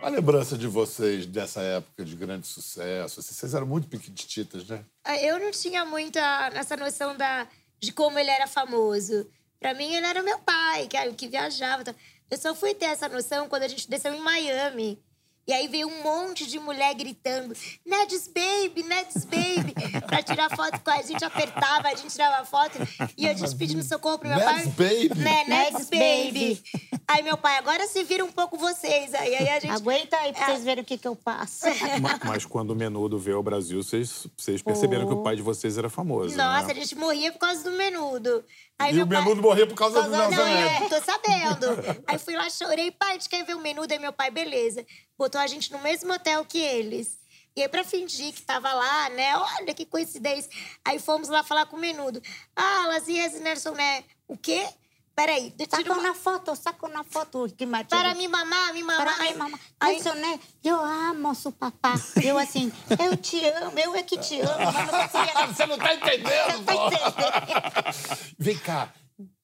A 0.04 0.10
lembrança 0.10 0.58
de 0.58 0.68
vocês 0.68 1.26
dessa 1.26 1.62
época 1.62 2.04
de 2.04 2.16
grande 2.16 2.46
sucesso, 2.48 3.20
assim, 3.22 3.34
vocês 3.34 3.54
eram 3.54 3.66
muito 3.66 3.88
piquititas, 3.88 4.68
né? 4.68 4.84
Ah, 5.06 5.18
Eu 5.18 5.40
não 5.40 5.52
tinha 5.52 5.86
muita 5.86 6.20
essa 6.54 6.76
noção 6.76 7.16
da, 7.16 7.48
de 7.80 7.92
como 7.94 8.20
ele 8.20 8.30
era 8.30 8.48
famoso. 8.48 9.30
Pra 9.60 9.74
mim, 9.74 9.94
ele 9.94 10.06
era 10.06 10.22
meu 10.22 10.38
pai, 10.40 10.88
que, 10.88 11.14
que 11.14 11.28
viajava. 11.30 11.84
tá? 11.84 11.96
Eu 12.30 12.38
só 12.38 12.54
fui 12.54 12.74
ter 12.76 12.86
essa 12.86 13.08
noção 13.10 13.48
quando 13.50 13.64
a 13.64 13.68
gente 13.68 13.90
desceu 13.90 14.14
em 14.14 14.20
Miami. 14.22 15.02
E 15.48 15.54
aí 15.54 15.68
veio 15.70 15.88
um 15.88 16.04
monte 16.04 16.46
de 16.46 16.60
mulher 16.60 16.94
gritando, 16.94 17.56
Ned's 17.86 18.28
Baby, 18.28 18.84
Ned's 18.84 19.24
Baby, 19.24 19.74
pra 20.06 20.22
tirar 20.22 20.50
foto 20.54 20.78
com 20.82 20.92
a 20.92 21.02
gente, 21.02 21.24
apertava, 21.24 21.88
a 21.88 21.96
gente 21.96 22.10
tirava 22.12 22.46
foto. 22.46 22.78
E 23.18 23.28
a 23.30 23.34
gente 23.34 23.56
pedindo 23.56 23.82
socorro 23.82 24.20
pro 24.20 24.28
meu 24.28 24.38
Ned's 24.38 24.74
pai. 24.76 25.08
Baby? 25.08 25.20
Né, 25.22 25.46
Ned's 25.48 25.90
Baby. 25.90 26.62
Aí 27.08 27.24
meu 27.24 27.38
pai, 27.38 27.56
agora 27.58 27.88
se 27.88 28.04
vira 28.04 28.26
um 28.26 28.32
pouco 28.32 28.58
vocês. 28.58 29.14
Aí, 29.14 29.34
aí 29.36 29.48
a 29.48 29.60
gente... 29.60 29.72
Aguenta 29.72 30.18
aí 30.18 30.34
pra 30.34 30.44
É. 30.44 30.46
vocês 30.48 30.64
verem 30.66 30.84
o 30.84 30.86
que, 30.86 30.98
que 30.98 31.08
eu 31.08 31.16
passo. 31.16 31.66
Ma- 32.02 32.20
Mas 32.26 32.46
quando 32.46 32.72
o 32.72 32.76
Menudo 32.76 33.18
veio 33.18 33.38
ao 33.38 33.44
Brasil, 33.44 33.82
vocês, 33.82 34.28
vocês 34.38 34.62
perceberam 34.62 35.08
que 35.08 35.14
o 35.14 35.24
pai 35.24 35.38
de 35.38 35.42
vocês 35.42 35.78
era 35.78 35.90
famoso. 35.90 36.36
Nossa, 36.36 36.68
né? 36.68 36.72
a 36.74 36.76
gente 36.76 36.94
morria 36.96 37.32
por 37.32 37.40
causa 37.40 37.64
do 37.64 37.72
menudo. 37.72 38.44
Aí 38.78 38.92
E 38.92 38.96
meu 38.96 39.06
o 39.06 39.08
pai- 39.08 39.22
Menudo 39.22 39.42
morria 39.42 39.66
por 39.66 39.76
causa 39.76 40.04
do 40.04 40.10
Não, 40.10 40.30
Nelson 40.30 40.44
Ned. 40.44 40.84
é, 40.84 40.90
tô 40.90 41.02
sabendo. 41.02 41.68
Aí 42.06 42.18
fui 42.18 42.36
lá, 42.36 42.50
chorei, 42.50 42.92
pai, 42.92 43.12
a 43.12 43.14
gente 43.14 43.30
quer 43.30 43.46
ver 43.46 43.56
o 43.56 43.62
menudo? 43.62 43.92
Aí 43.94 44.00
meu 44.00 44.12
pai, 44.12 44.30
beleza. 44.30 44.86
Botou 45.18 45.40
a 45.42 45.48
gente 45.48 45.72
no 45.72 45.80
mesmo 45.80 46.14
hotel 46.14 46.46
que 46.46 46.60
eles. 46.60 47.18
E 47.56 47.62
aí, 47.64 47.68
pra 47.68 47.84
fingir 47.84 48.34
que 48.34 48.42
tava 48.44 48.72
lá, 48.72 49.10
né? 49.10 49.36
Olha 49.36 49.74
que 49.74 49.84
coincidência. 49.86 50.50
Aí 50.86 51.00
fomos 51.00 51.28
lá 51.28 51.44
falar 51.44 51.66
com 51.66 51.76
o 51.76 51.80
menudo. 51.80 52.22
Ah, 52.56 52.86
Lazias 52.88 53.34
Nelson, 53.42 53.72
né? 53.72 54.04
O 54.28 54.38
quê? 54.38 54.68
Peraí, 55.16 55.50
tira 55.50 55.68
Sacou 55.78 55.94
uma... 55.96 56.04
na 56.04 56.14
foto, 56.14 56.56
sacou 56.56 56.88
na 56.90 57.04
foto. 57.04 57.52
Que 57.58 57.66
Matilde. 57.66 57.90
Para 58.04 58.14
me 58.14 58.28
mamar, 58.28 58.72
me 58.72 58.84
mamar. 58.84 59.18
Para 59.18 59.24
mim, 59.24 59.34
mamãe. 59.34 59.60
aí- 59.80 59.94
Nelson, 59.96 60.14
né? 60.14 60.40
Eu 60.64 60.76
amo 60.80 61.34
seu 61.34 61.52
papá. 61.52 61.96
Eu 62.24 62.38
assim, 62.38 62.72
eu 63.04 63.18
te 63.18 63.44
amo, 63.50 63.80
eu 63.80 63.96
é 63.96 64.04
que 64.04 64.20
te 64.20 64.40
amo. 64.40 64.54
Conseguia... 64.54 65.48
Você 65.48 65.66
não 65.66 65.78
tá 65.80 65.96
entendendo, 65.96 66.58
Você 66.58 66.64
tá 66.64 66.76
entendendo? 66.76 68.36
Vem 68.38 68.58
cá, 68.60 68.94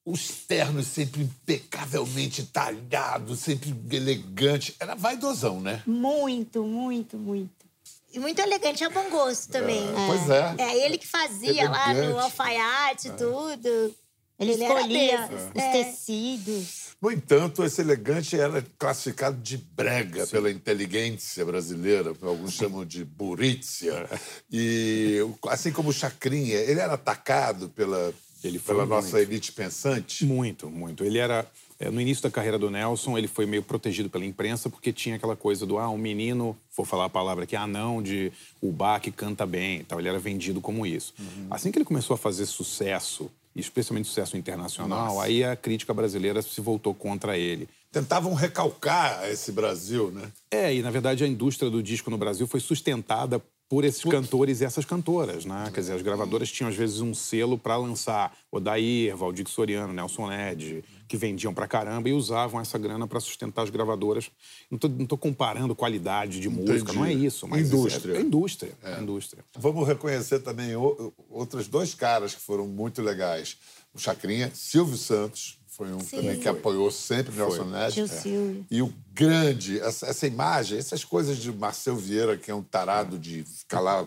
os 0.04 0.28
ternos 0.46 0.86
sempre 0.86 1.22
impecavelmente 1.22 2.44
talhados, 2.44 3.40
sempre 3.40 3.74
elegante. 3.90 4.74
Era 4.78 4.94
vaidosão, 4.94 5.60
né? 5.60 5.82
Muito, 5.86 6.62
muito, 6.62 7.16
muito. 7.16 7.64
E 8.12 8.18
muito 8.18 8.38
elegante, 8.38 8.84
é 8.84 8.88
bom 8.88 9.10
gosto 9.10 9.50
também. 9.50 9.82
Pois 10.06 10.30
é. 10.30 10.54
É 10.58 10.86
ele 10.86 10.98
que 10.98 11.06
fazia 11.06 11.68
lá 11.68 11.92
no 11.92 12.00
Elegante. 12.00 12.20
alfaiate, 12.20 13.10
tudo. 13.12 13.94
Ele, 14.38 14.52
escolhia 14.52 15.28
os 15.32 15.60
é. 15.60 15.72
tecidos. 15.72 16.84
No 17.00 17.10
entanto, 17.10 17.64
esse 17.64 17.80
elegante 17.80 18.38
era 18.38 18.64
classificado 18.78 19.36
de 19.40 19.56
brega 19.56 20.26
pela 20.26 20.50
inteligência 20.50 21.44
brasileira, 21.44 22.14
alguns 22.22 22.54
chamam 22.54 22.84
de 22.84 23.04
burícia. 23.04 24.08
E 24.50 25.18
assim 25.48 25.72
como 25.72 25.90
o 25.90 25.92
Chacrinha, 25.92 26.56
ele 26.56 26.80
era 26.80 26.94
atacado 26.94 27.68
pela, 27.68 28.12
Ele 28.46 28.58
foi 28.58 28.74
pela 28.74 28.86
muito. 28.86 29.04
nossa 29.04 29.20
elite 29.20 29.52
pensante. 29.52 30.24
Muito, 30.24 30.68
muito. 30.70 31.04
Ele 31.04 31.18
era. 31.18 31.46
é, 31.78 31.90
No 31.90 32.00
início 32.00 32.22
da 32.22 32.30
carreira 32.30 32.58
do 32.58 32.70
Nelson, 32.70 33.16
ele 33.18 33.26
foi 33.28 33.46
meio 33.46 33.62
protegido 33.62 34.08
pela 34.10 34.24
imprensa, 34.24 34.68
porque 34.70 34.92
tinha 34.92 35.16
aquela 35.16 35.34
coisa 35.36 35.64
do, 35.66 35.78
ah, 35.78 35.88
um 35.88 35.98
menino, 35.98 36.56
vou 36.76 36.84
falar 36.86 37.06
a 37.06 37.10
palavra 37.10 37.44
aqui, 37.44 37.56
anão 37.56 38.02
de 38.02 38.30
Ubá 38.62 39.00
que 39.00 39.10
canta 39.10 39.44
bem 39.46 39.80
e 39.80 39.84
tal. 39.84 39.98
Ele 39.98 40.08
era 40.08 40.18
vendido 40.18 40.60
como 40.60 40.86
isso. 40.86 41.14
Assim 41.50 41.70
que 41.70 41.78
ele 41.78 41.84
começou 41.84 42.14
a 42.14 42.18
fazer 42.18 42.46
sucesso, 42.46 43.30
especialmente 43.56 44.08
sucesso 44.08 44.36
internacional, 44.36 45.14
Nossa. 45.14 45.24
aí 45.26 45.44
a 45.44 45.54
crítica 45.56 45.94
brasileira 45.94 46.42
se 46.42 46.60
voltou 46.60 46.94
contra 46.94 47.38
ele. 47.38 47.68
Tentavam 47.92 48.34
recalcar 48.34 49.28
esse 49.30 49.52
Brasil, 49.52 50.10
né? 50.10 50.28
É, 50.50 50.74
e 50.74 50.82
na 50.82 50.90
verdade 50.90 51.22
a 51.22 51.28
indústria 51.28 51.70
do 51.70 51.80
disco 51.80 52.10
no 52.10 52.18
Brasil 52.18 52.44
foi 52.46 52.58
sustentada 52.58 53.40
por 53.68 53.84
esses 53.84 54.02
cantores 54.04 54.60
e 54.60 54.64
essas 54.64 54.84
cantoras, 54.84 55.44
né? 55.44 55.70
Quer 55.72 55.80
dizer, 55.80 55.94
as 55.94 56.02
gravadoras 56.02 56.50
tinham 56.52 56.68
às 56.68 56.76
vezes 56.76 57.00
um 57.00 57.14
selo 57.14 57.58
para 57.58 57.76
lançar 57.76 58.36
Odair, 58.52 59.16
Valdir 59.16 59.48
Soriano, 59.48 59.92
Nelson 59.92 60.28
Ned, 60.28 60.84
que 61.08 61.16
vendiam 61.16 61.52
pra 61.52 61.66
caramba 61.66 62.08
e 62.08 62.12
usavam 62.12 62.60
essa 62.60 62.78
grana 62.78 63.06
para 63.06 63.18
sustentar 63.20 63.62
as 63.62 63.70
gravadoras. 63.70 64.30
Não 64.70 64.78
tô, 64.78 64.88
não 64.88 65.06
tô 65.06 65.16
comparando 65.16 65.74
qualidade 65.74 66.40
de 66.40 66.48
música, 66.48 66.92
não 66.92 67.04
é 67.04 67.12
isso, 67.12 67.48
mas 67.48 67.66
Indústria. 67.68 68.14
É, 68.14 68.18
é 68.18 68.20
indústria, 68.20 68.72
é 68.82 69.00
indústria. 69.00 69.44
Vamos 69.58 69.86
reconhecer 69.88 70.40
também 70.40 70.76
o- 70.76 71.12
outros 71.30 71.66
dois 71.66 71.94
caras 71.94 72.34
que 72.34 72.40
foram 72.40 72.66
muito 72.66 73.02
legais. 73.02 73.56
O 73.94 73.98
Chacrinha, 73.98 74.50
Silvio 74.54 74.96
Santos, 74.96 75.58
foi 75.76 75.92
um 75.92 75.98
Sim. 75.98 76.18
também 76.18 76.38
que 76.38 76.48
apoiou 76.48 76.88
sempre 76.90 77.34
Nelson 77.34 77.64
Ned. 77.64 77.92
Tio 77.92 78.06
Silvio. 78.06 78.64
E 78.70 78.80
o 78.80 78.94
grande, 79.12 79.80
essa, 79.80 80.06
essa 80.06 80.24
imagem, 80.24 80.78
essas 80.78 81.04
coisas 81.04 81.36
de 81.36 81.52
Marcel 81.52 81.96
Vieira, 81.96 82.36
que 82.36 82.48
é 82.48 82.54
um 82.54 82.62
tarado 82.62 83.18
de 83.18 83.42
ficar 83.42 83.80
lá 83.80 84.06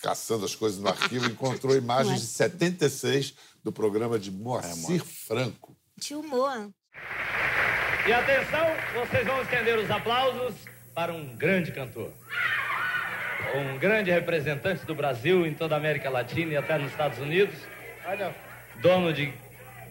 caçando 0.00 0.44
as 0.44 0.54
coisas 0.54 0.80
no 0.80 0.88
arquivo, 0.88 1.26
encontrou 1.26 1.74
imagens 1.78 2.20
de 2.20 2.26
76 2.26 3.34
do 3.62 3.70
programa 3.70 4.18
de 4.18 4.32
Moacir 4.32 5.04
Franco. 5.04 5.76
Tio 6.00 6.24
Moa. 6.24 6.70
E 8.06 8.12
atenção, 8.12 8.66
vocês 8.94 9.24
vão 9.24 9.40
estender 9.42 9.78
os 9.78 9.90
aplausos 9.90 10.54
para 10.92 11.12
um 11.12 11.36
grande 11.36 11.70
cantor. 11.70 12.12
Um 13.54 13.78
grande 13.78 14.10
representante 14.10 14.84
do 14.84 14.94
Brasil 14.94 15.46
em 15.46 15.54
toda 15.54 15.76
a 15.76 15.78
América 15.78 16.10
Latina 16.10 16.52
e 16.52 16.56
até 16.56 16.76
nos 16.78 16.90
Estados 16.90 17.18
Unidos. 17.18 17.54
Dono 18.80 19.12
de 19.12 19.32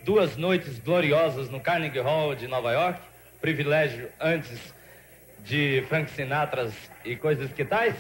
duas 0.06 0.38
noites 0.38 0.78
gloriosas 0.80 1.50
no 1.50 1.60
Carnegie 1.60 2.00
Hall 2.00 2.36
de 2.36 2.48
Nova 2.48 2.72
York. 2.72 3.00
Privilégio 3.42 4.08
antes 4.22 4.74
de 5.44 5.84
Frank 5.90 6.10
Sinatra 6.12 6.72
e 7.04 7.16
coisas 7.16 7.52
que 7.52 7.66
tais. 7.66 7.96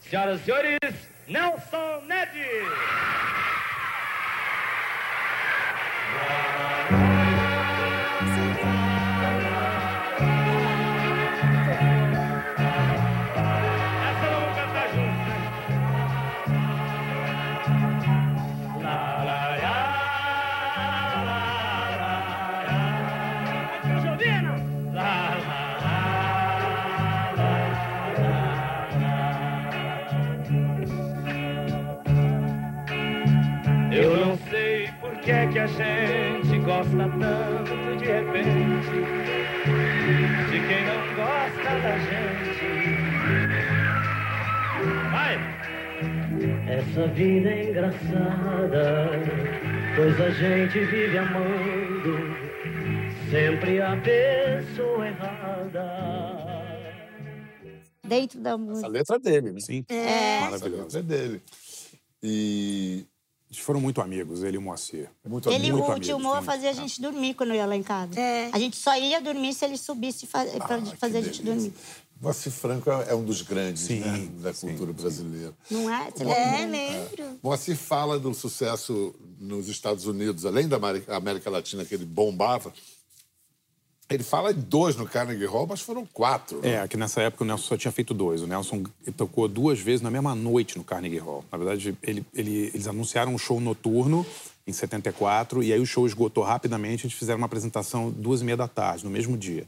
Senhoras 0.00 0.40
e 0.40 0.44
senhores, 0.44 1.08
Nelson 1.26 2.02
Ned! 2.06 3.33
A 35.64 35.66
gente 35.66 36.58
gosta 36.58 37.08
tanto 37.18 37.96
de 37.96 38.04
repente 38.04 38.50
de 40.50 40.58
quem 40.68 40.84
não 40.84 41.00
gosta 41.16 41.70
da 41.80 41.98
gente 41.98 42.64
Vai! 45.10 45.38
Essa 46.68 47.06
vida 47.08 47.48
é 47.48 47.70
engraçada, 47.70 49.08
pois 49.96 50.20
a 50.20 50.30
gente 50.30 50.78
vive 50.80 51.16
amando 51.16 52.36
sempre 53.30 53.80
a 53.80 53.96
pessoa 53.96 55.06
errada. 55.06 55.94
Dentro 58.06 58.38
da 58.40 58.50
Essa 58.50 58.58
música. 58.58 58.88
letra 58.88 59.16
é 59.16 59.18
dele, 59.18 59.52
né? 59.52 59.60
Sim, 59.60 59.84
É. 59.88 60.36
Essa 60.44 60.68
letra 60.68 60.98
é 60.98 61.02
dele. 61.02 61.42
E 62.22 63.06
Eles 63.54 63.64
foram 63.64 63.80
muito 63.80 64.00
amigos, 64.00 64.42
ele 64.42 64.56
e 64.56 64.58
o 64.58 64.62
Moacir. 64.62 65.08
muito 65.24 65.48
Ele, 65.48 65.68
amigo. 65.70 65.78
o 65.78 65.84
amigos, 65.84 66.06
tio 66.08 66.18
Moa 66.18 66.34
muito. 66.36 66.46
fazia 66.46 66.70
a 66.70 66.72
gente 66.72 67.00
dormir 67.00 67.34
quando 67.34 67.54
ia 67.54 67.64
lá 67.64 67.76
em 67.76 67.82
casa. 67.84 68.18
É. 68.18 68.50
A 68.52 68.58
gente 68.58 68.76
só 68.76 68.96
ia 68.98 69.20
dormir 69.20 69.54
se 69.54 69.64
ele 69.64 69.76
subisse 69.78 70.28
Ah, 70.34 70.44
que 70.44 70.96
fazer 70.96 71.18
a 71.18 71.20
gente 71.22 71.40
dormir. 71.42 71.72
Moacir 72.20 72.50
Franco 72.50 72.90
é 72.90 73.10
é 73.10 73.14
um 73.14 73.24
dos 73.24 73.42
grandes 73.42 73.82
Sim, 73.82 74.00
né, 74.00 74.28
da 74.40 74.52
sim. 74.54 74.68
cultura 74.68 74.92
brasileira. 74.92 75.52
Não 75.70 75.88
é? 75.92 76.10
Você 76.10 76.22
É, 76.24 76.26
lembra? 76.66 76.66
lembro. 76.78 77.38
Moacir 77.42 77.76
fala 77.76 78.18
do 78.18 78.32
sucesso 78.34 79.14
nos 79.38 79.68
Estados 79.68 80.06
Unidos, 80.06 80.44
além 80.46 80.66
da 80.66 80.78
América 81.08 81.50
Latina, 81.50 81.84
que 81.84 81.94
ele 81.94 82.04
bombava. 82.04 82.72
Ele 84.10 84.22
fala 84.22 84.50
em 84.50 84.54
dois 84.54 84.96
no 84.96 85.06
Carnegie 85.06 85.46
Hall, 85.46 85.66
mas 85.66 85.80
foram 85.80 86.04
quatro. 86.06 86.60
né? 86.60 86.74
É, 86.74 86.88
que 86.88 86.96
nessa 86.96 87.22
época 87.22 87.42
o 87.42 87.46
Nelson 87.46 87.64
só 87.64 87.76
tinha 87.76 87.90
feito 87.90 88.12
dois. 88.12 88.42
O 88.42 88.46
Nelson 88.46 88.82
tocou 89.16 89.48
duas 89.48 89.80
vezes 89.80 90.02
na 90.02 90.10
mesma 90.10 90.34
noite 90.34 90.76
no 90.76 90.84
Carnegie 90.84 91.18
Hall. 91.18 91.44
Na 91.50 91.56
verdade, 91.56 91.96
ele- 92.02 92.24
ele- 92.34 92.70
eles 92.74 92.86
anunciaram 92.86 93.34
um 93.34 93.38
show 93.38 93.58
noturno 93.60 94.24
em 94.66 94.72
74, 94.72 95.62
e 95.62 95.72
aí 95.72 95.80
o 95.80 95.86
show 95.86 96.06
esgotou 96.06 96.44
rapidamente. 96.44 97.06
Eles 97.06 97.16
fizeram 97.16 97.38
uma 97.38 97.46
apresentação 97.46 98.10
duas 98.10 98.42
e 98.42 98.44
meia 98.44 98.56
da 98.58 98.68
tarde, 98.68 99.04
no 99.04 99.10
mesmo 99.10 99.36
dia. 99.38 99.66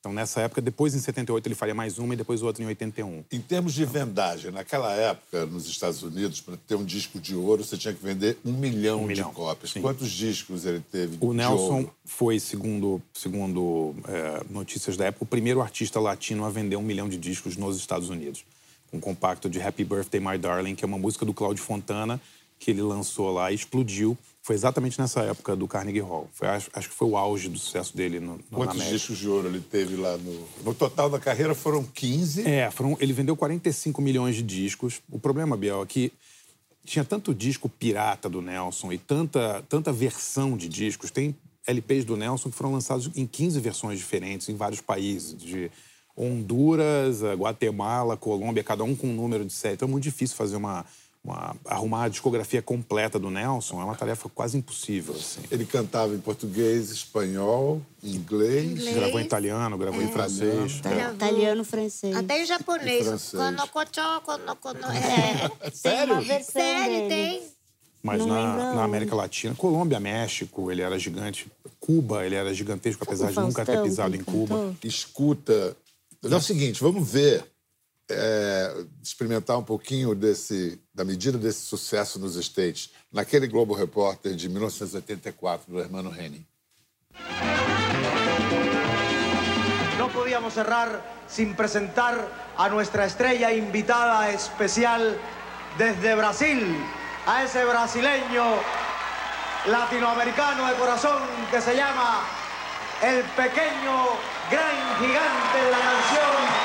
Então, 0.00 0.14
nessa 0.14 0.40
época, 0.40 0.62
depois 0.62 0.94
em 0.94 0.98
78, 0.98 1.46
ele 1.46 1.54
faria 1.54 1.74
mais 1.74 1.98
uma 1.98 2.14
e 2.14 2.16
depois 2.16 2.40
outra 2.42 2.62
em 2.64 2.66
81. 2.66 3.22
Em 3.30 3.40
termos 3.40 3.74
de 3.74 3.84
vendagem, 3.84 4.50
naquela 4.50 4.94
época, 4.94 5.44
nos 5.44 5.68
Estados 5.68 6.02
Unidos, 6.02 6.40
para 6.40 6.56
ter 6.56 6.74
um 6.74 6.84
disco 6.84 7.20
de 7.20 7.34
ouro, 7.34 7.62
você 7.62 7.76
tinha 7.76 7.92
que 7.92 8.02
vender 8.02 8.38
um 8.42 8.50
milhão, 8.52 9.02
Um 9.02 9.06
milhão, 9.06 9.28
de 9.28 9.34
cópias. 9.34 9.72
sim. 9.72 9.82
Quantos 9.82 10.10
discos 10.10 10.64
ele 10.64 10.82
teve 10.90 11.18
O 11.20 11.34
Nelson 11.34 11.74
ouro? 11.80 11.94
foi, 12.02 12.40
segundo, 12.40 13.02
segundo 13.12 13.94
é, 14.08 14.42
notícias 14.48 14.96
da 14.96 15.04
época, 15.04 15.24
o 15.24 15.26
primeiro 15.26 15.60
artista 15.60 16.00
latino 16.00 16.46
a 16.46 16.50
vender 16.50 16.76
um 16.76 16.82
milhão 16.82 17.06
de 17.06 17.18
discos 17.18 17.58
nos 17.58 17.76
Estados 17.76 18.08
Unidos. 18.08 18.42
Com 18.90 18.96
um 18.96 19.00
compacto 19.00 19.50
de 19.50 19.60
Happy 19.60 19.84
Birthday, 19.84 20.18
My 20.18 20.38
Darling, 20.38 20.74
que 20.74 20.82
é 20.84 20.88
uma 20.88 20.98
música 20.98 21.26
do 21.26 21.34
Cláudio 21.34 21.62
Fontana, 21.62 22.18
que 22.58 22.70
ele 22.70 22.80
lançou 22.80 23.30
lá 23.30 23.52
e 23.52 23.54
explodiu. 23.54 24.16
Foi 24.50 24.56
exatamente 24.56 25.00
nessa 25.00 25.20
época 25.20 25.54
do 25.54 25.68
Carnegie 25.68 26.00
Hall. 26.00 26.28
Foi, 26.32 26.48
acho, 26.48 26.68
acho 26.72 26.88
que 26.88 26.94
foi 26.96 27.06
o 27.06 27.16
auge 27.16 27.48
do 27.48 27.56
sucesso 27.56 27.96
dele 27.96 28.18
no, 28.18 28.32
no, 28.32 28.38
na 28.50 28.56
Quantos 28.56 28.74
América. 28.74 28.96
discos 28.96 29.18
de 29.18 29.28
ouro 29.28 29.46
ele 29.46 29.60
teve 29.60 29.94
lá 29.94 30.16
no... 30.16 30.48
No 30.64 30.74
total 30.74 31.08
da 31.08 31.20
carreira 31.20 31.54
foram 31.54 31.84
15. 31.84 32.48
É, 32.48 32.68
foram, 32.68 32.96
ele 32.98 33.12
vendeu 33.12 33.36
45 33.36 34.02
milhões 34.02 34.34
de 34.34 34.42
discos. 34.42 35.00
O 35.08 35.20
problema, 35.20 35.56
Biel, 35.56 35.80
é 35.84 35.86
que 35.86 36.12
tinha 36.84 37.04
tanto 37.04 37.32
disco 37.32 37.68
pirata 37.68 38.28
do 38.28 38.42
Nelson 38.42 38.90
e 38.90 38.98
tanta, 38.98 39.64
tanta 39.68 39.92
versão 39.92 40.56
de 40.56 40.68
discos. 40.68 41.12
Tem 41.12 41.32
LPs 41.64 42.04
do 42.04 42.16
Nelson 42.16 42.50
que 42.50 42.56
foram 42.56 42.72
lançados 42.72 43.08
em 43.14 43.28
15 43.28 43.60
versões 43.60 44.00
diferentes 44.00 44.48
em 44.48 44.56
vários 44.56 44.80
países, 44.80 45.40
de 45.40 45.70
Honduras, 46.16 47.22
Guatemala, 47.22 48.16
Colômbia, 48.16 48.64
cada 48.64 48.82
um 48.82 48.96
com 48.96 49.06
um 49.06 49.14
número 49.14 49.44
de 49.44 49.52
série. 49.52 49.74
Então 49.74 49.86
é 49.86 49.90
muito 49.92 50.02
difícil 50.02 50.36
fazer 50.36 50.56
uma, 50.56 50.84
uma 51.22 51.54
arrumar 51.66 52.04
a 52.04 52.08
discografia 52.08 52.62
completa 52.62 53.18
do 53.18 53.30
Nelson. 53.30 53.80
É 53.80 53.84
uma 53.84 53.94
tarefa 53.94 54.28
quase 54.28 54.56
impossível. 54.56 55.14
Assim. 55.14 55.40
Ele 55.50 55.66
cantava 55.66 56.14
em 56.14 56.18
português, 56.18 56.90
espanhol, 56.90 57.82
inglês. 58.02 58.70
Inglês. 58.70 58.96
Gravou 58.96 59.20
em 59.20 59.24
italiano, 59.24 59.76
gravou 59.78 60.02
em 60.02 60.10
francês. 60.10 60.76
Italiano, 60.76 61.14
Italiano, 61.14 61.64
francês. 61.64 62.16
Até 62.16 62.42
em 62.42 62.46
japonês. 62.46 63.32
Konokocho, 63.32 64.20
konokono. 64.24 64.86
É. 64.86 65.48
Tem 65.60 65.72
Sério? 65.72 66.44
Sério, 66.44 67.08
tem? 67.08 67.42
Mas 68.02 68.20
Não 68.20 68.28
na, 68.28 68.74
na. 68.74 68.84
América 68.84 69.14
Latina, 69.14 69.54
Colômbia, 69.54 70.00
México, 70.00 70.70
ele 70.70 70.80
era 70.80 70.98
gigante. 70.98 71.46
Cuba, 71.78 72.24
ele 72.24 72.34
era 72.34 72.52
gigantesco, 72.54 73.04
apesar 73.04 73.30
de 73.30 73.40
nunca 73.40 73.64
ter 73.64 73.82
pisado 73.82 74.16
em 74.16 74.24
Cuba. 74.24 74.74
escuta. 74.82 75.76
É 76.22 76.34
o 76.34 76.40
seguinte, 76.40 76.80
vamos 76.82 77.10
ver, 77.10 77.44
é, 78.10 78.59
experimentar 79.02 79.56
um 79.56 79.62
pouquinho 79.62 80.14
desse, 80.14 80.80
da 80.94 81.04
medida 81.04 81.38
desse 81.38 81.62
sucesso 81.62 82.18
nos 82.18 82.36
States, 82.36 82.90
naquele 83.12 83.46
Globo 83.46 83.74
Repórter 83.74 84.34
de 84.34 84.48
1984, 84.48 85.72
do 85.72 85.80
Hermano 85.80 86.10
Henning. 86.14 86.46
No 89.98 90.08
podíamos 90.10 90.54
cerrar 90.54 91.24
sin 91.28 91.54
presentar 91.54 92.52
a 92.56 92.68
nuestra 92.68 93.06
estrella 93.06 93.52
invitada 93.52 94.30
especial 94.32 95.16
desde 95.78 96.14
Brasil, 96.14 96.76
a 97.26 97.44
ese 97.44 97.64
brasileño 97.64 98.44
latinoamericano 99.66 100.66
de 100.66 100.74
corazón 100.74 101.20
que 101.50 101.60
se 101.60 101.76
llama 101.76 102.22
el 103.02 103.22
pequeño 103.36 104.08
gran 104.50 104.98
gigante 104.98 105.58
de 105.64 105.70
la 105.70 105.78
canción 105.78 106.59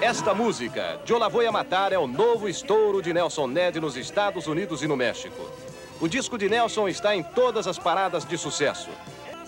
Esta 0.00 0.34
música, 0.34 1.00
Yo 1.06 1.18
La 1.18 1.26
Voy 1.26 1.46
a 1.46 1.52
Matar, 1.52 1.90
é 1.90 1.98
o 1.98 2.06
novo 2.06 2.50
estouro 2.50 3.00
de 3.00 3.14
Nelson 3.14 3.46
Ned 3.46 3.80
nos 3.80 3.96
Estados 3.96 4.46
Unidos 4.46 4.82
e 4.82 4.86
no 4.86 4.94
México. 4.94 5.50
O 5.98 6.06
disco 6.06 6.36
de 6.36 6.50
Nelson 6.50 6.86
está 6.86 7.16
em 7.16 7.22
todas 7.22 7.66
as 7.66 7.78
paradas 7.78 8.26
de 8.26 8.36
sucesso. 8.36 8.90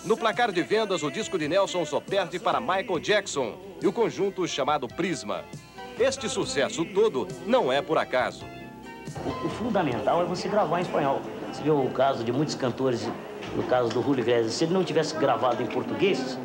No 0.03 0.17
placar 0.17 0.51
de 0.51 0.63
vendas, 0.63 1.03
o 1.03 1.11
disco 1.11 1.37
de 1.37 1.47
Nelson 1.47 1.85
só 1.85 1.99
perde 1.99 2.39
para 2.39 2.59
Michael 2.59 2.99
Jackson 2.99 3.53
e 3.79 3.85
o 3.85 3.93
conjunto 3.93 4.47
chamado 4.47 4.87
Prisma. 4.87 5.43
Este 5.99 6.27
sucesso 6.27 6.83
todo 6.83 7.27
não 7.45 7.71
é 7.71 7.79
por 7.79 7.99
acaso. 7.99 8.43
O, 9.23 9.45
o 9.45 9.49
fundamental 9.51 10.23
é 10.23 10.25
você 10.25 10.47
gravar 10.47 10.79
em 10.79 10.81
espanhol. 10.81 11.21
Você 11.53 11.61
viu 11.61 11.79
o 11.79 11.91
caso 11.91 12.23
de 12.23 12.31
muitos 12.31 12.55
cantores, 12.55 13.07
no 13.55 13.61
caso 13.63 13.89
do 13.89 14.01
Julio 14.01 14.23
Iglesias, 14.23 14.53
se 14.53 14.63
ele 14.63 14.73
não 14.73 14.83
tivesse 14.83 15.15
gravado 15.15 15.61
em 15.61 15.67
português, 15.67 16.39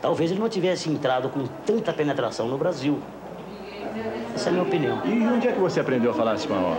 talvez 0.00 0.30
ele 0.30 0.38
não 0.38 0.48
tivesse 0.48 0.88
entrado 0.88 1.28
com 1.28 1.44
tanta 1.66 1.92
penetração 1.92 2.46
no 2.46 2.56
Brasil. 2.56 3.02
Essa 4.34 4.46
é 4.46 4.48
a 4.48 4.52
minha 4.52 4.64
opinião. 4.64 5.06
E 5.06 5.26
onde 5.26 5.48
é 5.48 5.52
que 5.52 5.58
você 5.58 5.80
aprendeu 5.80 6.10
a 6.10 6.14
falar 6.14 6.34
espanhol? 6.34 6.76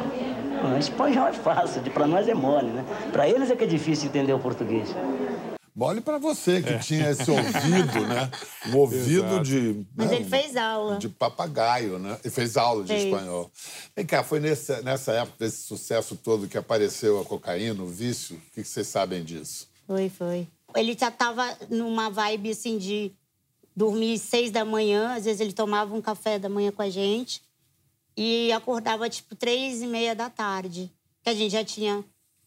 Ah, 0.63 0.80
espanhol 0.80 1.28
é 1.28 1.34
fácil, 1.34 1.82
pra 1.92 2.08
nós 2.08 2.28
é 2.28 2.34
mole, 2.34 2.72
né? 2.72 2.86
Pra 3.12 3.28
eles 3.28 3.52
é 3.52 3.56
que 3.56 3.63
é 3.63 3.68
difícil 3.68 4.08
entender 4.08 4.34
o 4.34 4.39
português. 4.39 4.89
Mole 5.76 6.02
para 6.02 6.20
você, 6.20 6.62
que 6.62 6.78
tinha 6.80 7.10
esse 7.10 7.30
ouvido, 7.32 8.08
né? 8.08 8.30
Um 8.68 8.78
ouvido 8.78 9.26
Exato. 9.26 9.44
de... 9.44 9.86
Mas 9.96 10.12
né, 10.12 10.18
ele 10.18 10.26
fez 10.26 10.56
aula. 10.56 10.98
De 10.98 11.10
papagaio, 11.10 11.98
né? 11.98 12.18
Ele 12.24 12.34
fez 12.34 12.56
aula 12.58 12.84
de 12.84 12.89
Fez. 12.89 13.06
espanhol. 13.06 13.52
Vem 13.96 14.06
cá, 14.06 14.24
foi 14.24 14.39
nessa, 14.39 14.82
nessa 14.84 15.13
época 15.13 15.34
desse 15.39 15.63
sucesso 15.63 16.16
todo 16.16 16.48
que 16.48 16.58
apareceu 16.58 17.20
a 17.20 17.26
cocaína, 17.26 17.82
o 17.82 17.88
vício? 17.88 18.36
O 18.36 18.54
que 18.54 18.62
que 18.62 18.68
vocês 18.68 18.86
sabem 18.88 19.24
disso? 19.24 19.68
Foi, 19.88 20.10
foi. 20.10 20.48
Ele 20.76 20.96
já 20.98 21.10
tava 21.10 21.46
numa 21.70 22.10
vibe, 22.10 22.52
assim, 22.52 22.78
de 22.78 23.12
dormir 23.76 24.18
seis 24.20 24.52
da 24.52 24.64
manhã. 24.66 25.14
Às 25.16 25.26
vezes 25.26 25.42
ele 25.42 25.54
tomava 25.54 25.94
um 25.96 26.02
café 26.02 26.38
da 26.40 26.50
manhã 26.50 26.72
com 26.72 26.82
a 26.82 26.90
gente. 26.90 27.42
E 28.16 28.52
acordava, 28.52 29.10
tipo, 29.10 29.36
três 29.36 29.82
e 29.82 29.88
meia 29.88 30.14
da 30.16 30.30
tarde. 30.30 30.92
Que 31.24 31.30
a 31.30 31.34
gente 31.34 31.52
já 31.52 31.64
tinha 31.64 32.04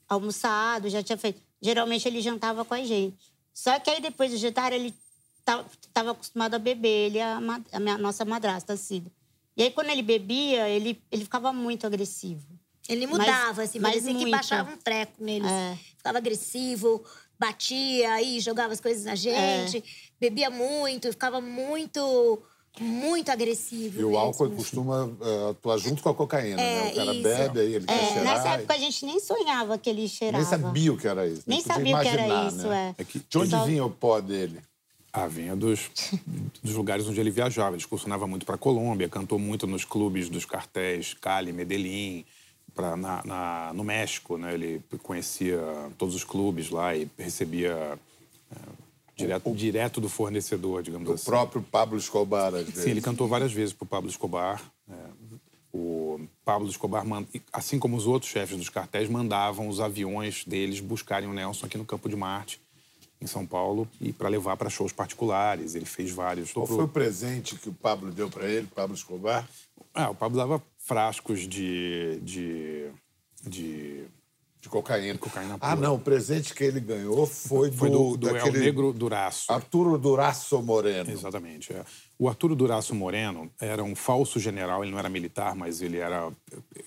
almoçado, 0.08 0.88
já 0.88 1.02
tinha 1.02 1.16
feito. 1.18 1.40
Geralmente 1.60 2.06
ele 2.06 2.20
jantava 2.20 2.64
com 2.64 2.74
a 2.74 2.84
gente. 2.84 3.32
Só 3.52 3.78
que 3.80 3.90
aí, 3.90 4.00
depois 4.00 4.30
do 4.30 4.36
jantar, 4.36 4.72
ele 4.72 4.94
estava 5.38 6.10
acostumado 6.10 6.54
a 6.54 6.58
beber. 6.58 7.06
Ele 7.06 7.18
e 7.18 7.20
a, 7.22 7.38
a 7.72 7.80
minha, 7.80 7.98
nossa 7.98 8.24
madrasta, 8.24 8.74
a 8.74 8.76
Cida. 8.76 9.10
E 9.56 9.62
aí, 9.62 9.70
quando 9.70 9.88
ele 9.88 10.02
bebia, 10.02 10.68
ele, 10.68 11.00
ele 11.10 11.24
ficava 11.24 11.52
muito 11.52 11.86
agressivo. 11.86 12.46
Ele 12.88 13.06
Mas- 13.06 13.18
mudava, 13.18 13.62
assim, 13.62 13.80
mas 13.80 13.94
parecia 13.94 14.14
que 14.14 14.30
baixava 14.30 14.70
um 14.70 14.76
treco 14.76 15.12
neles. 15.18 15.50
É. 15.50 15.76
Ficava 15.96 16.18
agressivo, 16.18 17.02
batia 17.38 18.12
aí, 18.12 18.40
jogava 18.40 18.72
as 18.72 18.80
coisas 18.80 19.04
na 19.04 19.14
gente, 19.14 19.78
É. 19.78 19.82
bebia 20.20 20.50
muito, 20.50 21.10
ficava 21.10 21.40
muito, 21.40 22.42
muito 22.80 23.30
agressivo. 23.30 24.00
E 24.00 24.04
o 24.04 24.08
mesmo. 24.08 24.18
álcool 24.18 24.50
costuma 24.50 25.10
eh, 25.20 25.50
atuar 25.50 25.78
junto 25.78 26.02
com 26.02 26.08
a 26.08 26.14
cocaína, 26.14 26.56
né? 26.56 26.88
É, 26.88 26.92
O 26.92 26.94
cara 26.96 27.12
isso. 27.14 27.22
bebe, 27.22 27.60
aí 27.60 27.74
ele 27.74 27.86
quer 27.86 27.94
É, 27.94 28.06
cheirar. 28.08 28.24
nessa 28.24 28.48
e- 28.48 28.52
época 28.54 28.74
a 28.74 28.78
gente 28.78 29.04
nem 29.06 29.20
sonhava 29.20 29.78
que 29.78 29.90
ele 29.90 30.08
cheirava. 30.08 30.42
Nem 30.42 30.50
sabia 30.50 30.92
o 30.92 30.96
que 30.98 31.08
era 31.08 31.26
isso. 31.26 31.42
Nem 31.46 31.58
podia 31.62 31.74
sabia 31.74 31.96
o 31.96 32.00
que 32.02 32.08
era 32.08 32.48
isso, 32.48 32.66
né? 32.68 32.94
é. 32.98 33.02
É 33.02 33.04
que- 33.04 33.18
De 33.28 33.38
onde 33.38 33.50
Só- 33.50 33.64
vinha 33.64 33.84
o 33.84 33.90
pó 33.90 34.20
dele? 34.20 34.60
Ah, 35.12 35.26
vinha 35.26 35.56
dos, 35.56 35.90
dos 36.62 36.74
lugares 36.74 37.06
onde 37.06 37.18
ele 37.18 37.30
viajava. 37.30 37.70
Ele 37.70 37.78
excursionava 37.78 38.26
muito 38.26 38.44
para 38.44 38.58
Colômbia, 38.58 39.08
cantou 39.08 39.38
muito 39.38 39.66
nos 39.66 39.82
clubes 39.82 40.28
dos 40.28 40.44
cartéis 40.44 41.14
Cali, 41.14 41.54
Medellín, 41.54 42.22
pra, 42.76 42.96
na, 42.96 43.22
na- 43.24 43.72
no 43.74 43.82
México. 43.82 44.36
Né? 44.38 44.54
Ele 44.54 44.80
conhecia 45.02 45.58
todos 45.98 46.14
os 46.14 46.22
clubes 46.22 46.70
lá 46.70 46.94
e 46.94 47.10
recebia 47.18 47.98
é, 48.52 48.56
direto, 49.16 49.52
direto 49.54 50.00
do 50.00 50.08
fornecedor, 50.08 50.82
digamos 50.82 51.08
O 51.08 51.12
assim. 51.14 51.24
próprio 51.24 51.62
Pablo 51.62 51.98
Escobar, 51.98 52.54
às 52.54 52.66
vezes. 52.66 52.84
Sim, 52.84 52.90
ele 52.90 53.00
cantou 53.00 53.26
várias 53.26 53.52
vezes 53.52 53.72
para 53.72 53.84
o 53.84 53.88
Pablo 53.88 54.08
Escobar. 54.10 54.62
é, 54.88 54.94
o 55.72 56.20
Pablo 56.44 56.68
Escobar, 56.68 57.04
assim 57.52 57.78
como 57.78 57.96
os 57.96 58.06
outros 58.06 58.30
chefes 58.30 58.56
dos 58.56 58.68
cartéis, 58.70 59.08
mandavam 59.10 59.68
os 59.68 59.78
aviões 59.80 60.44
deles 60.46 60.80
buscarem 60.80 61.28
o 61.28 61.32
Nelson 61.34 61.66
aqui 61.66 61.76
no 61.76 61.84
Campo 61.84 62.08
de 62.08 62.16
Marte. 62.16 62.60
em 63.20 63.26
São 63.26 63.44
Paulo 63.46 63.88
e 64.00 64.12
para 64.12 64.28
levar 64.28 64.56
para 64.58 64.68
shows 64.70 64.92
particulares. 64.92 65.74
Ele 65.74 65.84
fez 65.86 66.10
vários. 66.10 66.52
Qual 66.52 66.66
foi 66.66 66.84
o 66.84 66.88
presente 66.88 67.56
que 67.56 67.68
o 67.68 67.72
Pablo 67.74 68.10
deu 68.10 68.28
para 68.30 68.46
ele, 68.46 68.66
Pablo 68.74 68.94
Escobar? 68.94 69.46
Ah, 69.94 70.10
o 70.10 70.14
Pablo 70.14 70.36
dava 70.38 70.62
frascos 70.86 71.40
de. 71.40 72.18
de. 72.22 72.90
de. 73.42 74.04
De 74.58 74.70
cocaína. 74.70 75.16
cocaína 75.16 75.56
Ah, 75.60 75.76
não, 75.76 75.94
o 75.94 76.00
presente 76.00 76.52
que 76.52 76.64
ele 76.64 76.80
ganhou 76.80 77.24
foi, 77.24 77.70
Foi 77.70 77.88
do, 77.88 78.16
do 78.16 78.28
El 78.28 78.34
daquele 78.34 78.58
Negro 78.58 78.92
Duraço. 78.92 79.52
Arturo 79.52 79.96
Duraço 79.96 80.60
Moreno. 80.60 81.08
Exatamente. 81.08 81.72
é. 81.72 81.84
O 82.18 82.28
Arturo 82.28 82.56
Duraço 82.56 82.92
Moreno 82.92 83.48
era 83.60 83.84
um 83.84 83.94
falso 83.94 84.40
general, 84.40 84.82
ele 84.82 84.90
não 84.90 84.98
era 84.98 85.08
militar, 85.08 85.54
mas 85.54 85.80
ele 85.80 85.98
era 85.98 86.32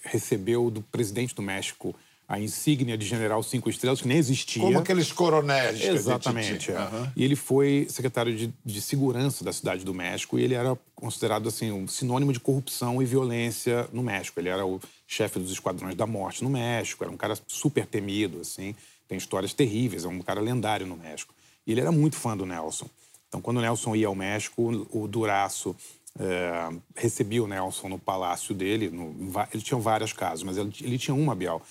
recebeu 0.03 0.69
do 0.69 0.81
presidente 0.81 1.33
do 1.33 1.41
México 1.41 1.95
a 2.29 2.39
insígnia 2.39 2.95
de 2.95 3.07
general 3.07 3.41
cinco 3.41 3.71
estrelas, 3.71 4.01
que 4.01 4.07
nem 4.07 4.19
existia. 4.19 4.61
Como 4.61 4.77
aqueles 4.77 5.11
coronéis 5.11 5.83
Exatamente. 5.83 6.71
é. 6.71 6.77
Aham. 6.77 7.11
E 7.15 7.23
ele 7.23 7.35
foi 7.35 7.87
secretário 7.89 8.35
de, 8.35 8.53
de 8.63 8.81
segurança 8.81 9.43
da 9.43 9.51
cidade 9.51 9.83
do 9.83 9.95
México 9.95 10.37
e 10.37 10.43
ele 10.43 10.53
era 10.53 10.77
considerado 10.93 11.49
assim 11.49 11.71
um 11.71 11.87
sinônimo 11.87 12.31
de 12.31 12.39
corrupção 12.39 13.01
e 13.01 13.05
violência 13.05 13.89
no 13.91 14.03
México. 14.03 14.39
Ele 14.39 14.47
era 14.47 14.63
o 14.63 14.79
chefe 15.07 15.39
dos 15.39 15.51
esquadrões 15.51 15.95
da 15.95 16.05
morte 16.05 16.43
no 16.43 16.51
México, 16.51 17.03
era 17.03 17.11
um 17.11 17.17
cara 17.17 17.35
super 17.47 17.87
temido, 17.87 18.41
assim, 18.41 18.75
tem 19.07 19.17
histórias 19.17 19.51
terríveis, 19.51 20.05
é 20.05 20.07
um 20.07 20.21
cara 20.21 20.39
lendário 20.39 20.85
no 20.85 20.95
México. 20.95 21.33
E 21.65 21.71
ele 21.71 21.81
era 21.81 21.91
muito 21.91 22.15
fã 22.15 22.37
do 22.37 22.45
Nelson. 22.45 22.87
Então, 23.27 23.41
quando 23.41 23.57
o 23.57 23.61
Nelson 23.61 23.95
ia 23.95 24.05
ao 24.05 24.13
México, 24.13 24.87
o 24.91 25.07
Duraço 25.07 25.75
eh, 26.19 26.69
recebia 26.95 27.43
o 27.43 27.47
Nelson 27.47 27.89
no 27.89 27.97
palácio 27.97 28.53
dele. 28.53 28.89
No, 28.89 29.15
ele 29.51 29.63
tinha 29.63 29.79
várias 29.79 30.13
casas, 30.13 30.43
mas 30.43 30.57
ele, 30.57 30.71
ele 30.81 30.97
tinha 30.99 31.15
uma, 31.15 31.33
Bial. 31.33 31.61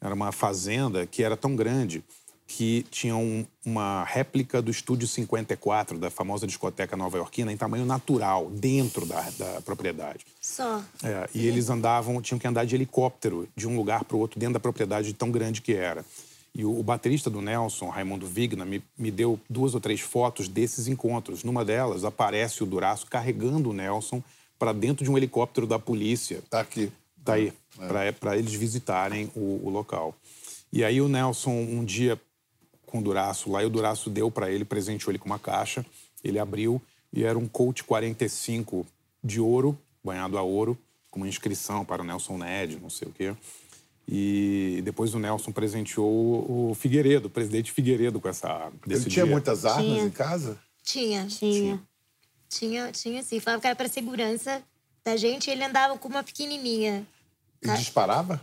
Era 0.00 0.14
uma 0.14 0.32
fazenda 0.32 1.06
que 1.06 1.22
era 1.22 1.36
tão 1.36 1.56
grande 1.56 2.04
que 2.48 2.84
tinha 2.92 3.16
um- 3.16 3.44
uma 3.64 4.04
réplica 4.04 4.62
do 4.62 4.70
Estúdio 4.70 5.08
54, 5.08 5.98
da 5.98 6.10
famosa 6.10 6.46
discoteca 6.46 6.96
nova-iorquina, 6.96 7.52
em 7.52 7.56
tamanho 7.56 7.84
natural, 7.84 8.48
dentro 8.50 9.04
da, 9.04 9.20
da 9.36 9.60
propriedade. 9.62 10.24
Só. 10.40 10.80
É, 11.02 11.28
e 11.34 11.44
eles 11.46 11.68
andavam, 11.70 12.22
tinham 12.22 12.38
que 12.38 12.46
andar 12.46 12.64
de 12.64 12.74
helicóptero 12.76 13.48
de 13.56 13.66
um 13.66 13.76
lugar 13.76 14.04
para 14.04 14.16
o 14.16 14.20
outro 14.20 14.38
dentro 14.38 14.54
da 14.54 14.60
propriedade 14.60 15.08
de 15.08 15.14
tão 15.14 15.30
grande 15.30 15.60
que 15.60 15.74
era. 15.74 16.04
E 16.54 16.64
o, 16.64 16.78
o 16.78 16.82
baterista 16.84 17.28
do 17.28 17.42
Nelson, 17.42 17.88
Raimundo 17.88 18.26
Vigna, 18.26 18.64
me, 18.64 18.80
me 18.96 19.10
deu 19.10 19.40
duas 19.50 19.74
ou 19.74 19.80
três 19.80 20.00
fotos 20.00 20.46
desses 20.46 20.86
encontros. 20.86 21.42
Numa 21.42 21.64
delas 21.64 22.04
aparece 22.04 22.62
o 22.62 22.66
Duraço 22.66 23.06
carregando 23.06 23.70
o 23.70 23.72
Nelson 23.72 24.22
para 24.56 24.72
dentro 24.72 25.04
de 25.04 25.10
um 25.10 25.16
helicóptero 25.18 25.66
da 25.66 25.78
polícia. 25.80 26.42
Tá 26.48 26.60
aqui. 26.60 26.92
Tá 27.26 27.34
aí, 27.34 27.52
para 28.18 28.36
eles 28.36 28.54
visitarem 28.54 29.30
o, 29.34 29.60
o 29.64 29.70
local. 29.70 30.14
E 30.72 30.84
aí 30.84 31.00
o 31.00 31.08
Nelson, 31.08 31.50
um 31.50 31.84
dia 31.84 32.20
com 32.86 32.98
o 32.98 33.02
Duraço 33.02 33.50
lá, 33.50 33.62
e 33.62 33.66
o 33.66 33.70
Duraço 33.70 34.08
deu 34.08 34.30
para 34.30 34.50
ele, 34.50 34.64
presenteou 34.64 35.10
ele 35.10 35.18
com 35.18 35.26
uma 35.26 35.38
caixa. 35.38 35.84
Ele 36.22 36.38
abriu 36.38 36.80
e 37.12 37.24
era 37.24 37.38
um 37.38 37.46
Colt 37.46 37.82
45 37.82 38.86
de 39.22 39.40
ouro, 39.40 39.78
banhado 40.02 40.38
a 40.38 40.42
ouro, 40.42 40.78
com 41.10 41.20
uma 41.20 41.28
inscrição 41.28 41.84
para 41.84 42.02
o 42.02 42.04
Nelson 42.04 42.38
Ned, 42.38 42.78
não 42.80 42.90
sei 42.90 43.08
o 43.08 43.12
quê. 43.12 43.34
E 44.08 44.80
depois 44.84 45.14
o 45.14 45.18
Nelson 45.18 45.50
presenteou 45.50 46.70
o 46.70 46.74
Figueiredo, 46.74 47.26
o 47.26 47.30
presidente 47.30 47.72
Figueiredo, 47.72 48.20
com 48.20 48.28
essa 48.28 48.70
desse 48.86 49.04
Ele 49.04 49.10
tinha 49.10 49.24
dia. 49.24 49.32
muitas 49.32 49.64
armas 49.64 49.84
Tinha. 49.84 50.02
em 50.04 50.10
casa? 50.10 50.58
Tinha. 50.84 51.26
Tinha. 51.26 51.82
Tinha, 52.48 52.92
tinha 52.92 53.22
sim. 53.22 53.40
Falava 53.40 53.60
que 53.60 53.66
era 53.66 53.74
pra 53.74 53.88
segurança 53.88 54.62
da 55.04 55.16
gente. 55.16 55.50
Ele 55.50 55.64
andava 55.64 55.98
com 55.98 56.08
uma 56.08 56.22
pequenininha. 56.22 57.04
E 57.62 57.68
disparava? 57.74 58.40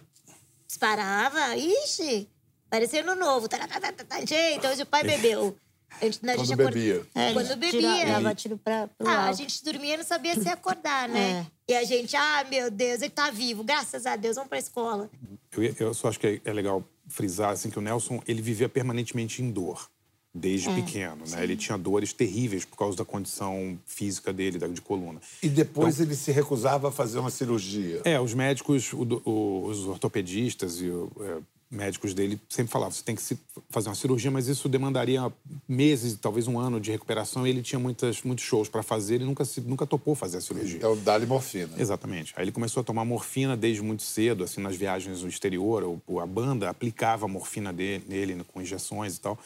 Disparava. 0.67 1.55
Ixi! 1.55 2.29
Parecia 2.69 3.03
no 3.03 3.15
novo. 3.15 3.47
Tá, 3.47 3.59
tá, 3.67 3.79
tá, 3.79 3.91
tá, 3.91 4.03
tá. 4.03 4.25
Gente, 4.25 4.65
hoje 4.65 4.81
o 4.81 4.85
pai 4.85 5.03
bebeu. 5.05 5.55
A 6.01 6.05
gente, 6.05 6.17
a 6.17 6.33
Quando 6.35 6.39
gente 6.39 6.53
acorda- 6.53 6.71
bebia. 6.71 7.05
É, 7.13 7.33
Quando 7.33 7.55
bebia. 7.55 8.05
dava 8.07 8.33
tiro 8.33 8.57
pra, 8.57 8.87
pro 8.87 9.07
Ah, 9.07 9.11
a 9.13 9.27
alto. 9.27 9.37
gente 9.37 9.63
dormia 9.63 9.93
e 9.93 9.97
não 9.97 10.03
sabia 10.03 10.33
se 10.41 10.49
acordar, 10.49 11.07
né? 11.07 11.45
E 11.67 11.75
a 11.75 11.83
gente, 11.83 12.15
ah, 12.15 12.43
meu 12.49 12.71
Deus, 12.71 13.01
ele 13.03 13.11
tá 13.11 13.29
vivo, 13.29 13.63
graças 13.63 14.07
a 14.07 14.15
Deus, 14.15 14.35
vamos 14.35 14.49
pra 14.49 14.57
escola. 14.57 15.07
Eu, 15.51 15.63
eu 15.79 15.93
só 15.93 16.07
acho 16.09 16.19
que 16.19 16.25
é, 16.27 16.41
é 16.49 16.51
legal 16.53 16.83
frisar 17.07 17.51
assim, 17.51 17.69
que 17.69 17.77
o 17.77 17.81
Nelson 17.81 18.19
ele 18.27 18.41
vivia 18.41 18.67
permanentemente 18.67 19.43
em 19.43 19.51
dor 19.51 19.87
desde 20.33 20.69
É, 20.69 20.73
pequeno. 20.75 21.23
Né? 21.29 21.43
Ele 21.43 21.55
tinha 21.55 21.77
dores 21.77 22.11
terríveis 22.11 22.65
por 22.65 22.75
causa 22.77 22.97
da 22.97 23.05
condição 23.05 23.77
física 23.85 24.33
dele, 24.33 24.57
da- 24.57 24.67
de 24.67 24.81
coluna. 24.81 25.21
E 25.43 25.47
depois 25.47 25.99
ele 25.99 26.15
se 26.15 26.31
recusava 26.31 26.89
a 26.89 26.91
fazer 26.91 27.19
uma 27.19 27.29
cirurgia. 27.29 28.01
É, 28.03 28.19
os 28.19 28.33
médicos, 28.33 28.91
o 28.93 29.03
o- 29.25 29.65
os 29.67 29.85
ortopedistas 29.85 30.81
e 30.81 30.89
o, 30.89 31.11
é, 31.21 31.37
médicos 31.69 32.13
dele 32.13 32.39
sempre 32.49 32.71
falavam 32.71 32.91
você 32.91 33.03
tem 33.03 33.15
que 33.15 33.21
se- 33.21 33.37
fazer 33.69 33.89
uma 33.89 33.95
cirurgia, 33.95 34.29
mas 34.31 34.47
isso 34.47 34.67
demandaria 34.69 35.31
meses, 35.67 36.15
talvez 36.19 36.47
um 36.47 36.59
ano 36.59 36.79
de 36.79 36.91
recuperação. 36.91 37.45
E 37.45 37.49
ele 37.51 37.61
tinha 37.61 37.79
muitas, 37.79 38.21
muitos 38.23 38.43
shows 38.45 38.67
para 38.69 38.81
fazer 38.83 39.21
e 39.21 39.25
nunca, 39.25 39.45
se, 39.45 39.61
nunca 39.61 39.85
topou 39.85 40.15
fazer 40.15 40.37
a 40.37 40.41
cirurgia. 40.41 40.77
Então, 40.77 40.97
dá-lhe 40.97 41.25
morfina. 41.27 41.73
Exatamente. 41.77 42.33
Aí 42.35 42.43
ele 42.45 42.51
começou 42.51 42.81
a 42.81 42.83
tomar 42.83 43.05
morfina 43.05 43.55
desde 43.57 43.81
muito 43.83 44.01
cedo, 44.03 44.43
assim, 44.43 44.61
nas 44.61 44.75
viagens 44.75 45.21
no 45.21 45.29
exterior. 45.29 45.99
A 46.21 46.25
banda 46.25 46.69
aplicava 46.69 47.25
a 47.25 47.27
morfina 47.27 47.71
dele, 47.73 48.03
nele 48.07 48.43
com 48.51 48.61
injeções 48.61 49.15
e 49.17 49.19
tal. 49.19 49.37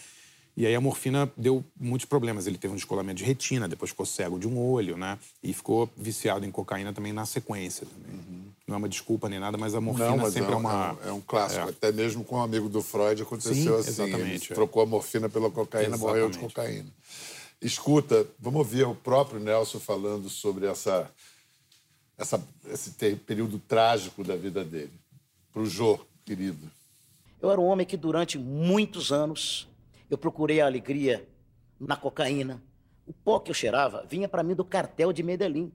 E 0.57 0.65
aí 0.65 0.73
a 0.73 0.81
morfina 0.81 1.31
deu 1.37 1.63
muitos 1.79 2.05
problemas. 2.05 2.47
Ele 2.47 2.57
teve 2.57 2.73
um 2.73 2.75
descolamento 2.75 3.19
de 3.19 3.23
retina, 3.23 3.67
depois 3.67 3.91
ficou 3.91 4.07
cego 4.07 4.39
de 4.39 4.47
um 4.47 4.59
olho, 4.59 4.97
né? 4.97 5.19
E 5.43 5.53
ficou 5.53 5.87
viciado 5.95 6.47
em 6.47 6.51
cocaína 6.51 6.91
também 6.91 7.13
na 7.13 7.27
sequência. 7.27 7.85
Também. 7.85 8.53
Não 8.65 8.73
é 8.73 8.77
uma 8.79 8.89
desculpa 8.89 9.29
nem 9.29 9.39
nada, 9.39 9.55
mas 9.55 9.75
a 9.75 9.79
morfina 9.79 10.09
Não, 10.09 10.17
mas 10.17 10.33
sempre 10.33 10.49
é, 10.49 10.53
é, 10.53 10.57
um, 10.57 10.59
uma... 10.59 10.97
é 11.05 11.11
um 11.11 11.21
clássico. 11.21 11.67
É. 11.67 11.69
Até 11.69 11.91
mesmo 11.91 12.23
com 12.23 12.37
um 12.37 12.41
amigo 12.41 12.67
do 12.67 12.81
Freud 12.81 13.21
aconteceu 13.21 13.53
Sim, 13.53 13.69
assim. 13.69 13.89
exatamente, 13.89 14.45
Ele 14.47 14.53
é. 14.53 14.55
trocou 14.55 14.81
a 14.81 14.85
morfina 14.87 15.29
pela 15.29 15.51
cocaína, 15.51 15.95
morreu 15.95 16.27
de 16.27 16.39
Exatamente. 16.39 16.55
cocaína. 16.55 16.89
Escuta, 17.61 18.25
vamos 18.39 18.57
ouvir 18.57 18.87
o 18.87 18.95
próprio 18.95 19.39
Nelson 19.39 19.79
falando 19.79 20.27
sobre 20.27 20.65
essa, 20.65 21.09
essa, 22.17 22.43
esse 22.67 22.89
período 23.27 23.59
trágico 23.59 24.23
da 24.23 24.35
vida 24.35 24.63
dele. 24.63 24.93
Pro 25.53 25.67
Jô, 25.67 25.99
querido. 26.25 26.67
Eu 27.39 27.51
era 27.51 27.61
um 27.61 27.65
homem 27.65 27.85
que 27.85 27.95
durante 27.95 28.39
muitos 28.39 29.11
anos 29.11 29.67
eu 30.09 30.17
procurei 30.17 30.61
a 30.61 30.65
alegria 30.65 31.27
na 31.79 31.95
cocaína. 31.95 32.63
O 33.05 33.13
pó 33.13 33.39
que 33.39 33.51
eu 33.51 33.55
cheirava 33.55 34.05
vinha 34.09 34.27
para 34.27 34.43
mim 34.43 34.55
do 34.55 34.65
cartel 34.65 35.13
de 35.13 35.23
Medellín. 35.23 35.71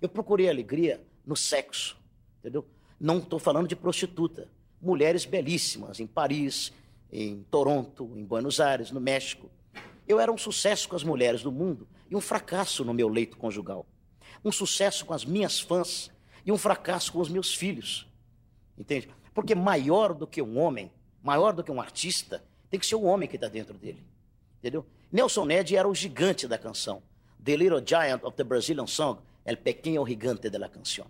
Eu 0.00 0.08
procurei 0.08 0.48
alegria 0.48 1.04
no 1.26 1.36
sexo, 1.36 1.96
entendeu? 2.38 2.66
Não 2.98 3.18
estou 3.18 3.38
falando 3.38 3.68
de 3.68 3.76
prostituta. 3.76 4.48
Mulheres 4.80 5.24
belíssimas 5.24 6.00
em 6.00 6.06
Paris, 6.06 6.72
em 7.12 7.42
Toronto, 7.50 8.10
em 8.16 8.24
Buenos 8.24 8.60
Aires, 8.60 8.90
no 8.90 9.00
México. 9.00 9.50
Eu 10.06 10.20
era 10.20 10.30
um 10.30 10.38
sucesso 10.38 10.88
com 10.88 10.96
as 10.96 11.04
mulheres 11.04 11.42
do 11.42 11.52
mundo 11.52 11.88
e 12.10 12.16
um 12.16 12.20
fracasso 12.20 12.84
no 12.84 12.94
meu 12.94 13.08
leito 13.08 13.36
conjugal. 13.36 13.86
Um 14.44 14.52
sucesso 14.52 15.04
com 15.04 15.14
as 15.14 15.24
minhas 15.24 15.60
fãs 15.60 16.10
e 16.44 16.52
um 16.52 16.58
fracasso 16.58 17.12
com 17.12 17.20
os 17.20 17.28
meus 17.28 17.54
filhos. 17.54 18.08
Entende? 18.76 19.08
Porque 19.34 19.54
maior 19.54 20.14
do 20.14 20.26
que 20.26 20.40
um 20.40 20.58
homem, 20.58 20.90
maior 21.22 21.52
do 21.52 21.62
que 21.62 21.70
um 21.70 21.80
artista, 21.80 22.42
tem 22.70 22.78
que 22.78 22.86
ser 22.86 22.94
o 22.94 23.02
homem 23.02 23.28
que 23.28 23.36
está 23.36 23.48
dentro 23.48 23.76
dele. 23.76 24.06
Entendeu? 24.58 24.86
Nelson 25.10 25.44
Ned 25.44 25.76
era 25.76 25.88
o 25.88 25.94
gigante 25.94 26.46
da 26.46 26.56
canção. 26.56 27.02
The 27.42 27.56
Little 27.56 27.82
Giant 27.84 28.22
of 28.22 28.36
the 28.36 28.44
Brazilian 28.44 28.86
Song, 28.86 29.18
el 29.44 29.56
pequeno 29.56 30.06
gigante 30.06 30.50
de 30.50 30.58
la 30.58 30.68
canción. 30.68 31.06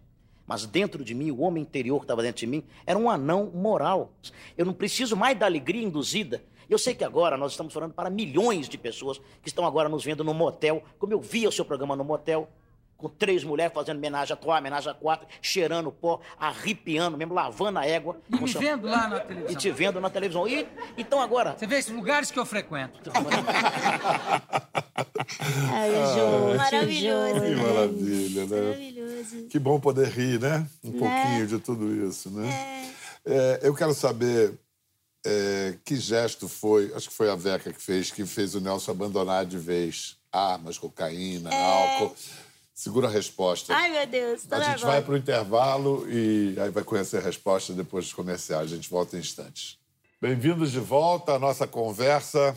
Mas 0.47 0.67
dentro 0.67 1.05
de 1.05 1.15
mim, 1.15 1.31
o 1.31 1.43
homem 1.43 1.63
interior 1.63 1.99
que 1.99 2.05
estava 2.05 2.23
dentro 2.23 2.41
de 2.41 2.47
mim, 2.47 2.65
era 2.87 2.99
um 2.99 3.11
anão 3.11 3.51
moral. 3.53 4.13
Eu 4.57 4.65
não 4.65 4.73
preciso 4.73 5.17
mais 5.17 5.39
da 5.39 5.47
alegria 5.47 5.83
induzida. 5.83 6.43
Eu 6.69 6.79
sei 6.79 6.95
que 6.95 7.05
agora 7.05 7.37
nós 7.37 7.53
estamos 7.53 7.73
falando 7.73 7.93
para 7.93 8.09
milhões 8.09 8.69
de 8.69 8.79
pessoas 8.79 9.19
que 9.43 9.49
estão 9.49 9.67
agora 9.67 9.89
nos 9.89 10.05
vendo 10.05 10.25
no 10.25 10.33
motel, 10.33 10.83
como 10.99 11.13
eu 11.13 11.21
via 11.21 11.49
o 11.49 11.53
seu 11.53 11.65
programa 11.65 11.95
no 11.95 12.05
motel, 12.05 12.49
com 13.01 13.09
três 13.09 13.43
mulheres 13.43 13.73
fazendo 13.73 13.97
homenagem 13.99 14.33
a 14.33 14.37
trois, 14.37 14.61
homenagem 14.61 14.91
a 14.91 14.95
quatro, 14.95 15.27
cheirando 15.43 15.91
pó, 15.91 16.21
arrepiando, 16.39 17.17
mesmo 17.17 17.35
lavando 17.35 17.79
a 17.79 17.87
égua. 17.87 18.21
E 18.31 18.37
me 18.41 18.53
vendo 18.53 18.87
lá 18.87 19.09
na 19.09 19.17
E 19.19 19.21
televisão. 19.27 19.57
te 19.57 19.71
vendo 19.71 20.01
na 20.01 20.11
televisão. 20.11 20.47
E 20.49 20.67
então 20.97 21.21
agora. 21.21 21.57
Você 21.59 21.67
vê 21.67 21.77
esses 21.79 21.93
lugares 21.95 22.31
que 22.31 22.39
eu 22.39 22.47
frequento. 22.47 23.11
Maravilhoso. 26.57 27.01
Jô, 27.01 27.41
Que 27.41 27.55
maravilha, 27.57 28.47
né? 28.47 28.61
Maravilhoso. 28.61 29.47
Que 29.49 29.59
bom 29.59 29.81
poder 29.81 30.09
rir, 30.09 30.41
né? 30.41 30.67
Um 30.85 30.91
Né? 30.93 30.99
pouquinho 30.99 31.47
de 31.47 31.59
tudo 31.59 32.09
isso, 32.09 32.31
né? 32.31 32.93
É, 33.25 33.61
eu 33.63 33.75
quero 33.75 33.95
saber 33.95 34.55
é, 35.25 35.75
que 35.85 35.97
gesto 35.97 36.49
foi, 36.49 36.93
acho 36.95 37.09
que 37.11 37.15
foi 37.15 37.31
a 37.31 37.37
Veca 37.37 37.73
que 37.73 37.81
fez, 37.81 38.11
que 38.11 38.25
fez 38.25 38.55
o 38.55 38.61
Nelson 38.61 38.93
abandonar 38.93 39.45
de 39.45 39.59
vez 39.59 40.17
armas, 40.33 40.79
cocaína, 40.79 41.51
álcool. 41.55 42.15
Segura 42.81 43.09
a 43.09 43.11
resposta. 43.11 43.77
Ai, 43.77 43.91
meu 43.91 44.07
Deus, 44.07 44.45
tô 44.45 44.55
a 44.55 44.63
gente 44.63 44.83
vai 44.83 45.03
para 45.03 45.13
o 45.13 45.17
intervalo 45.19 46.11
e 46.11 46.59
aí 46.59 46.71
vai 46.71 46.83
conhecer 46.83 47.19
a 47.19 47.21
resposta 47.21 47.75
depois 47.75 48.07
dos 48.07 48.15
comerciais. 48.15 48.73
A 48.73 48.75
gente 48.75 48.89
volta 48.89 49.19
em 49.19 49.21
instantes. 49.21 49.77
Bem-vindos 50.19 50.73
de 50.73 50.81
volta 50.81 51.35
à 51.35 51.39
nossa 51.39 51.67
conversa, 51.67 52.57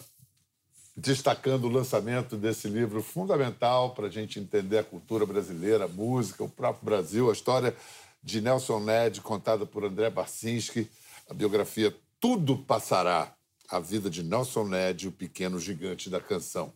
destacando 0.95 1.65
o 1.65 1.69
lançamento 1.69 2.37
desse 2.37 2.69
livro 2.69 3.03
fundamental 3.03 3.93
para 3.93 4.07
a 4.07 4.09
gente 4.09 4.39
entender 4.39 4.77
a 4.77 4.83
cultura 4.85 5.25
brasileira, 5.25 5.83
a 5.83 5.89
música, 5.89 6.41
o 6.41 6.47
próprio 6.47 6.85
Brasil, 6.85 7.29
a 7.29 7.33
história 7.33 7.75
de 8.23 8.39
Nelson 8.39 8.79
Ned, 8.79 9.19
contada 9.19 9.65
por 9.65 9.83
André 9.83 10.09
Barcinski, 10.09 10.89
a 11.29 11.33
biografia 11.33 11.93
Tudo 12.21 12.57
Passará. 12.57 13.29
a 13.67 13.77
vida 13.77 14.09
de 14.09 14.23
Nelson 14.23 14.69
Ned, 14.69 15.05
o 15.05 15.11
pequeno 15.11 15.59
gigante 15.59 16.09
da 16.09 16.21
canção. 16.21 16.71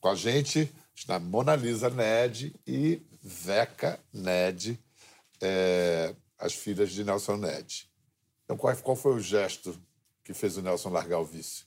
Com 0.00 0.08
a 0.08 0.14
gente 0.14 0.72
está 0.94 1.18
Mona 1.18 1.56
Lisa 1.56 1.90
Ned 1.90 2.54
e 2.66 3.02
Veca 3.22 3.98
Ned, 4.12 4.78
é, 5.40 6.14
as 6.38 6.54
filhas 6.54 6.90
de 6.90 7.04
Nelson 7.04 7.36
Ned. 7.36 7.88
Então, 8.44 8.56
qual, 8.56 8.76
qual 8.76 8.96
foi 8.96 9.14
o 9.14 9.20
gesto 9.20 9.80
que 10.24 10.34
fez 10.34 10.56
o 10.56 10.62
Nelson 10.62 10.90
largar 10.90 11.18
o 11.18 11.24
vício? 11.24 11.66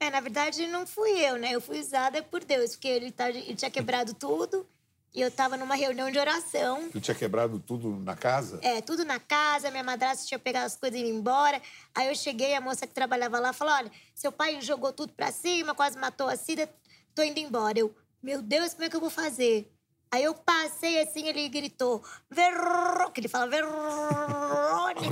É, 0.00 0.10
na 0.10 0.20
verdade, 0.20 0.66
não 0.66 0.86
fui 0.86 1.10
eu, 1.10 1.36
né? 1.36 1.52
Eu 1.52 1.60
fui 1.60 1.80
usada 1.80 2.22
por 2.22 2.44
Deus, 2.44 2.70
porque 2.72 2.88
ele, 2.88 3.10
tá, 3.10 3.30
ele 3.30 3.54
tinha 3.54 3.70
quebrado 3.70 4.12
tudo 4.18 4.66
e 5.14 5.20
eu 5.20 5.30
tava 5.30 5.56
numa 5.56 5.76
reunião 5.76 6.10
de 6.10 6.18
oração. 6.18 6.90
Tu 6.90 7.00
tinha 7.00 7.14
quebrado 7.14 7.60
tudo 7.60 7.88
na 8.00 8.16
casa? 8.16 8.58
É, 8.62 8.80
tudo 8.80 9.04
na 9.04 9.20
casa, 9.20 9.70
minha 9.70 9.84
madrasta 9.84 10.26
tinha 10.26 10.38
pegado 10.38 10.66
as 10.66 10.76
coisas 10.76 10.98
e 10.98 11.02
ido 11.02 11.16
embora. 11.16 11.62
Aí 11.94 12.08
eu 12.08 12.14
cheguei, 12.16 12.54
a 12.54 12.60
moça 12.60 12.86
que 12.86 12.92
trabalhava 12.92 13.38
lá 13.38 13.52
falou: 13.52 13.74
olha, 13.74 13.92
seu 14.14 14.32
pai 14.32 14.60
jogou 14.60 14.92
tudo 14.92 15.12
pra 15.12 15.30
cima, 15.30 15.74
quase 15.74 15.96
matou 15.96 16.28
a 16.28 16.36
Cida, 16.36 16.68
tô 17.14 17.22
indo 17.22 17.38
embora. 17.38 17.78
Eu, 17.78 17.94
meu 18.24 18.40
Deus, 18.40 18.72
como 18.72 18.84
é 18.84 18.88
que 18.88 18.96
eu 18.96 19.00
vou 19.00 19.10
fazer? 19.10 19.70
Aí 20.10 20.24
eu 20.24 20.32
passei 20.32 20.98
assim, 21.02 21.28
ele 21.28 21.46
gritou, 21.48 22.02
Verônica, 22.30 23.10
que 23.10 23.20
ele 23.20 23.28
fala, 23.28 23.46
Verônica. 23.48 25.10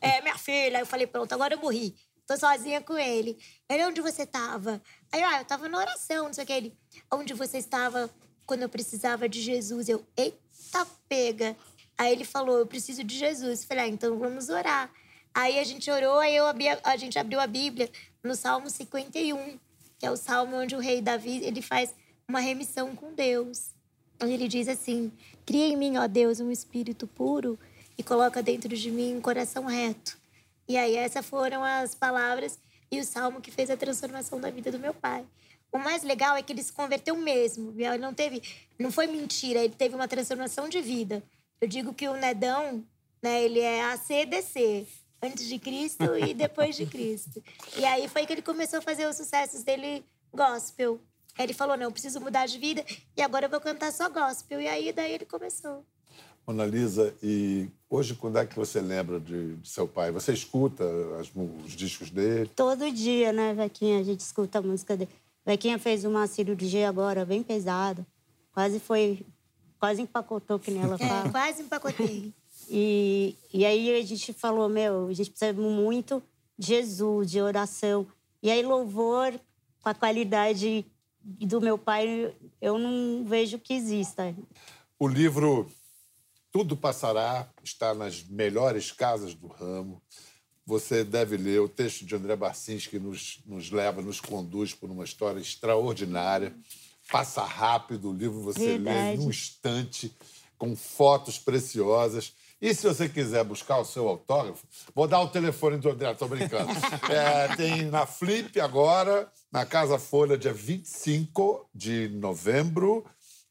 é, 0.00 0.22
minha 0.22 0.38
filha. 0.38 0.78
Aí 0.78 0.82
eu 0.82 0.86
falei, 0.86 1.06
pronto, 1.06 1.30
agora 1.34 1.54
eu 1.54 1.60
morri. 1.60 1.94
Tô 2.26 2.36
sozinha 2.38 2.80
com 2.80 2.96
ele. 2.96 3.36
Ele, 3.68 3.84
onde 3.84 4.00
você 4.00 4.24
tava? 4.24 4.80
Aí, 5.12 5.22
ah, 5.22 5.40
eu 5.40 5.44
tava 5.44 5.68
na 5.68 5.78
oração, 5.78 6.26
não 6.26 6.32
sei 6.32 6.44
o 6.44 6.46
que. 6.46 6.52
Ele, 6.52 6.78
onde 7.12 7.34
você 7.34 7.58
estava 7.58 8.08
quando 8.46 8.62
eu 8.62 8.68
precisava 8.70 9.28
de 9.28 9.42
Jesus? 9.42 9.88
Eu, 9.88 10.06
eita 10.16 10.86
pega. 11.08 11.54
Aí 11.98 12.10
ele 12.10 12.24
falou, 12.24 12.56
eu 12.58 12.66
preciso 12.66 13.04
de 13.04 13.18
Jesus. 13.18 13.64
Falei, 13.64 13.84
ah, 13.84 13.88
então 13.88 14.18
vamos 14.18 14.48
orar. 14.48 14.90
Aí 15.34 15.58
a 15.58 15.64
gente 15.64 15.90
orou, 15.90 16.20
aí 16.20 16.34
eu 16.34 16.46
abri, 16.46 16.68
a 16.68 16.96
gente 16.96 17.18
abriu 17.18 17.38
a 17.38 17.46
Bíblia 17.46 17.90
no 18.24 18.34
Salmo 18.34 18.70
51, 18.70 19.58
que 19.98 20.06
é 20.06 20.10
o 20.10 20.16
salmo 20.16 20.56
onde 20.56 20.74
o 20.74 20.78
rei 20.78 21.02
Davi, 21.02 21.44
ele 21.44 21.60
faz 21.60 21.94
uma 22.30 22.40
remissão 22.40 22.94
com 22.94 23.12
Deus. 23.12 23.74
Onde 24.22 24.32
ele 24.32 24.48
diz 24.48 24.68
assim: 24.68 25.12
Cria 25.44 25.66
em 25.66 25.76
mim, 25.76 25.98
ó 25.98 26.06
Deus, 26.06 26.40
um 26.40 26.50
espírito 26.50 27.06
puro 27.06 27.58
e 27.98 28.02
coloca 28.02 28.42
dentro 28.42 28.74
de 28.74 28.90
mim 28.90 29.16
um 29.16 29.20
coração 29.20 29.66
reto. 29.66 30.16
E 30.66 30.78
aí, 30.78 30.96
essas 30.96 31.26
foram 31.26 31.64
as 31.64 31.94
palavras 31.94 32.58
e 32.90 33.00
o 33.00 33.04
salmo 33.04 33.40
que 33.40 33.50
fez 33.50 33.68
a 33.68 33.76
transformação 33.76 34.40
da 34.40 34.50
vida 34.50 34.70
do 34.70 34.78
meu 34.78 34.94
pai. 34.94 35.26
O 35.72 35.78
mais 35.78 36.02
legal 36.02 36.36
é 36.36 36.42
que 36.42 36.52
ele 36.52 36.62
se 36.62 36.72
converteu 36.72 37.16
mesmo. 37.16 37.74
Ele 37.76 37.98
não 37.98 38.14
teve, 38.14 38.42
não 38.78 38.90
foi 38.90 39.06
mentira, 39.06 39.60
ele 39.60 39.74
teve 39.74 39.94
uma 39.94 40.08
transformação 40.08 40.68
de 40.68 40.80
vida. 40.80 41.22
Eu 41.60 41.68
digo 41.68 41.92
que 41.92 42.08
o 42.08 42.14
Nedão, 42.14 42.84
né, 43.22 43.42
ele 43.42 43.60
é 43.60 43.82
ACDC, 43.84 44.86
antes 45.22 45.46
de 45.46 45.58
Cristo 45.58 46.16
e 46.16 46.32
depois 46.32 46.76
de 46.76 46.86
Cristo. 46.86 47.42
E 47.76 47.84
aí 47.84 48.08
foi 48.08 48.26
que 48.26 48.32
ele 48.32 48.42
começou 48.42 48.78
a 48.78 48.82
fazer 48.82 49.06
os 49.06 49.16
sucessos 49.16 49.62
dele 49.62 50.04
gospel. 50.32 51.00
Aí 51.40 51.46
ele 51.46 51.54
falou: 51.54 51.74
não, 51.74 51.84
eu 51.84 51.90
preciso 51.90 52.20
mudar 52.20 52.44
de 52.44 52.58
vida 52.58 52.84
e 53.16 53.22
agora 53.22 53.46
eu 53.46 53.50
vou 53.50 53.60
cantar 53.62 53.90
só 53.92 54.10
gospel. 54.10 54.60
E 54.60 54.68
aí 54.68 54.92
daí 54.92 55.12
ele 55.14 55.24
começou. 55.24 55.82
Mona 56.46 56.66
Lisa, 56.66 57.14
e 57.22 57.66
hoje 57.88 58.14
quando 58.14 58.36
é 58.38 58.44
que 58.44 58.54
você 58.54 58.78
lembra 58.78 59.18
de, 59.18 59.56
de 59.56 59.66
seu 59.68 59.88
pai? 59.88 60.10
Você 60.10 60.34
escuta 60.34 60.84
as- 61.18 61.30
os 61.64 61.72
discos 61.72 62.10
dele? 62.10 62.50
Todo 62.54 62.90
dia, 62.92 63.32
né, 63.32 63.54
Vequinha? 63.54 64.00
A 64.00 64.02
gente 64.02 64.20
escuta 64.20 64.58
a 64.58 64.62
música 64.62 64.94
dele. 64.98 65.10
Vequinha 65.46 65.78
fez 65.78 66.04
uma 66.04 66.26
cirurgia 66.26 66.86
agora 66.90 67.24
bem 67.24 67.42
pesada. 67.42 68.06
Quase 68.52 68.78
foi. 68.78 69.24
Quase 69.78 70.02
empacotou, 70.02 70.58
que 70.58 70.70
nem 70.70 70.82
ela 70.82 70.98
fala. 70.98 71.26
É, 71.28 71.30
quase 71.30 71.62
empacotei. 71.62 72.34
E, 72.72 73.34
e 73.52 73.64
aí 73.64 73.98
a 73.98 74.04
gente 74.04 74.32
falou, 74.32 74.68
meu, 74.68 75.08
a 75.08 75.12
gente 75.12 75.30
precisa 75.30 75.52
muito 75.54 76.22
de 76.56 76.68
Jesus, 76.68 77.28
de 77.28 77.40
oração. 77.40 78.06
E 78.40 78.48
aí 78.48 78.62
louvor 78.62 79.32
com 79.82 79.88
a 79.88 79.94
qualidade 79.94 80.84
do 81.22 81.60
meu 81.60 81.78
pai, 81.78 82.34
eu 82.60 82.78
não 82.78 83.24
vejo 83.24 83.58
que 83.58 83.74
exista. 83.74 84.34
O 84.98 85.06
livro 85.06 85.70
Tudo 86.50 86.76
Passará 86.76 87.48
está 87.62 87.94
nas 87.94 88.22
melhores 88.24 88.90
casas 88.92 89.34
do 89.34 89.46
ramo. 89.46 90.02
Você 90.66 91.02
deve 91.02 91.36
ler 91.36 91.60
o 91.60 91.68
texto 91.68 92.04
de 92.04 92.14
André 92.14 92.36
Barcins, 92.36 92.86
que 92.86 92.98
nos, 92.98 93.40
nos 93.44 93.70
leva, 93.70 94.02
nos 94.02 94.20
conduz 94.20 94.74
por 94.74 94.90
uma 94.90 95.04
história 95.04 95.40
extraordinária. 95.40 96.54
Passa 97.10 97.42
rápido, 97.42 98.10
o 98.10 98.14
livro 98.14 98.40
você 98.40 98.78
lê 98.78 98.78
Verdade. 98.78 99.18
num 99.18 99.30
instante, 99.30 100.14
com 100.56 100.76
fotos 100.76 101.38
preciosas. 101.38 102.32
E 102.60 102.74
se 102.74 102.86
você 102.86 103.08
quiser 103.08 103.42
buscar 103.42 103.78
o 103.78 103.84
seu 103.84 104.06
autógrafo, 104.06 104.66
vou 104.94 105.08
dar 105.08 105.20
o 105.20 105.28
telefone 105.28 105.78
do 105.78 105.90
André, 105.90 106.12
tô 106.14 106.28
brincando. 106.28 106.70
É, 107.10 107.56
tem 107.56 107.84
na 107.86 108.04
Flip 108.06 108.60
agora, 108.60 109.30
na 109.50 109.64
Casa 109.64 109.98
Folha, 109.98 110.36
dia 110.36 110.52
25 110.52 111.68
de 111.74 112.08
novembro. 112.10 113.04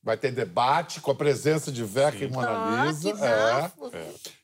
Vai 0.04 0.16
ter 0.16 0.32
debate 0.32 1.02
com 1.02 1.12
a 1.12 1.16
presença 1.16 1.72
de 1.72 1.84
Veca 1.84 2.24
e 2.24 2.30
Mona 2.30 2.50
Ah, 2.52 2.86
Lisa. 2.86 3.12
que 3.14 3.22
É. 3.24 3.62
bafo. 3.62 3.92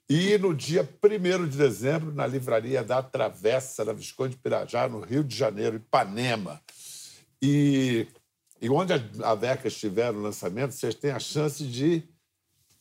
E 0.09 0.37
no 0.37 0.53
dia 0.53 0.87
1 1.03 1.47
de 1.47 1.57
dezembro, 1.57 2.13
na 2.13 2.27
livraria 2.27 2.83
da 2.83 3.01
Travessa, 3.01 3.85
na 3.85 3.93
Visconde 3.93 4.35
Pirajá, 4.37 4.87
no 4.89 4.99
Rio 4.99 5.23
de 5.23 5.35
Janeiro, 5.35 5.77
Ipanema. 5.77 6.59
E, 7.41 8.07
e 8.61 8.69
onde 8.69 8.93
a, 8.93 9.01
a 9.23 9.35
Veca 9.35 9.67
estiver 9.67 10.11
no 10.11 10.21
lançamento, 10.21 10.71
vocês 10.73 10.95
têm 10.95 11.11
a 11.11 11.19
chance 11.19 11.63
de. 11.65 12.03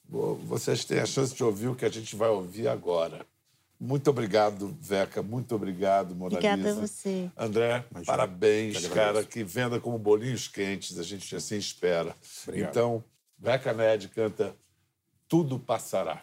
Vocês 0.09 0.85
têm 0.85 0.99
a 1.01 1.07
chance 1.07 1.35
de 1.35 1.43
ouvir 1.43 1.69
o 1.69 1.75
que 1.75 1.85
a 1.85 1.90
gente 1.90 2.14
vai 2.14 2.29
ouvir 2.29 2.69
agora. 2.69 3.27
Muito 3.81 4.09
obrigado, 4.09 4.77
Veca. 4.81 5.23
Muito 5.23 5.55
obrigado, 5.55 6.14
Mona 6.14 6.37
Obrigada 6.37 6.62
a 6.62 6.73
Lisa. 6.73 6.81
você. 6.87 7.31
André, 7.37 7.85
Imagina. 7.90 8.05
parabéns, 8.07 8.87
cara. 8.88 9.25
Que 9.25 9.43
venda 9.43 9.81
como 9.81 9.99
bolinhos 9.99 10.47
quentes, 10.49 10.99
a 10.99 11.03
gente 11.03 11.35
assim 11.35 11.57
espera. 11.57 12.17
Obrigado. 12.47 12.71
Então, 12.71 13.05
Veca 13.38 13.73
Ned 13.73 14.09
canta 14.09 14.55
Tudo 15.29 15.59
Passará. 15.59 16.23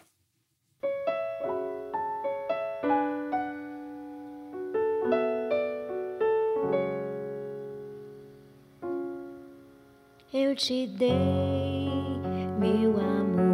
Eu 10.32 10.56
te 10.56 10.86
dei 10.86 11.10
meu 12.58 12.98
amor 12.98 13.51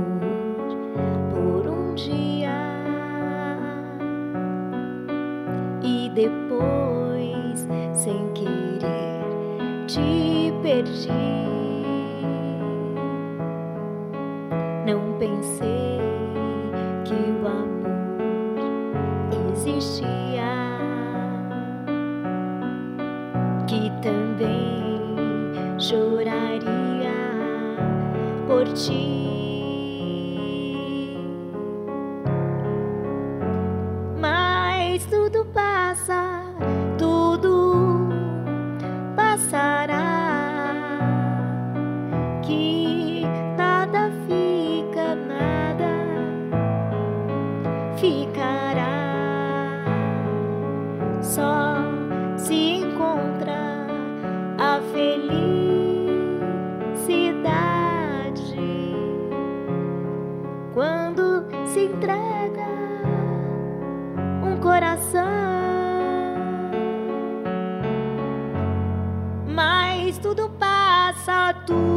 dia 1.98 2.54
e 5.82 6.08
depois, 6.14 7.66
sem 7.92 8.32
querer, 8.34 9.24
te 9.88 10.52
perdi. 10.62 11.08
Não 14.86 15.18
pensei 15.18 15.98
que 17.04 17.14
o 17.14 17.46
amor 17.48 18.58
existia, 19.50 20.78
que 23.66 23.90
também 24.02 25.00
choraria 25.78 27.10
por 28.46 28.64
ti. 28.72 29.17
Passa, 71.28 71.87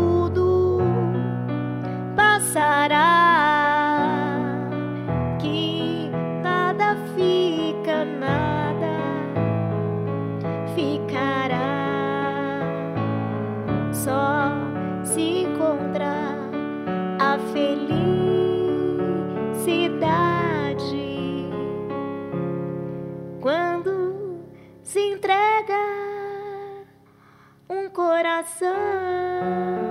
coração. 28.41 29.90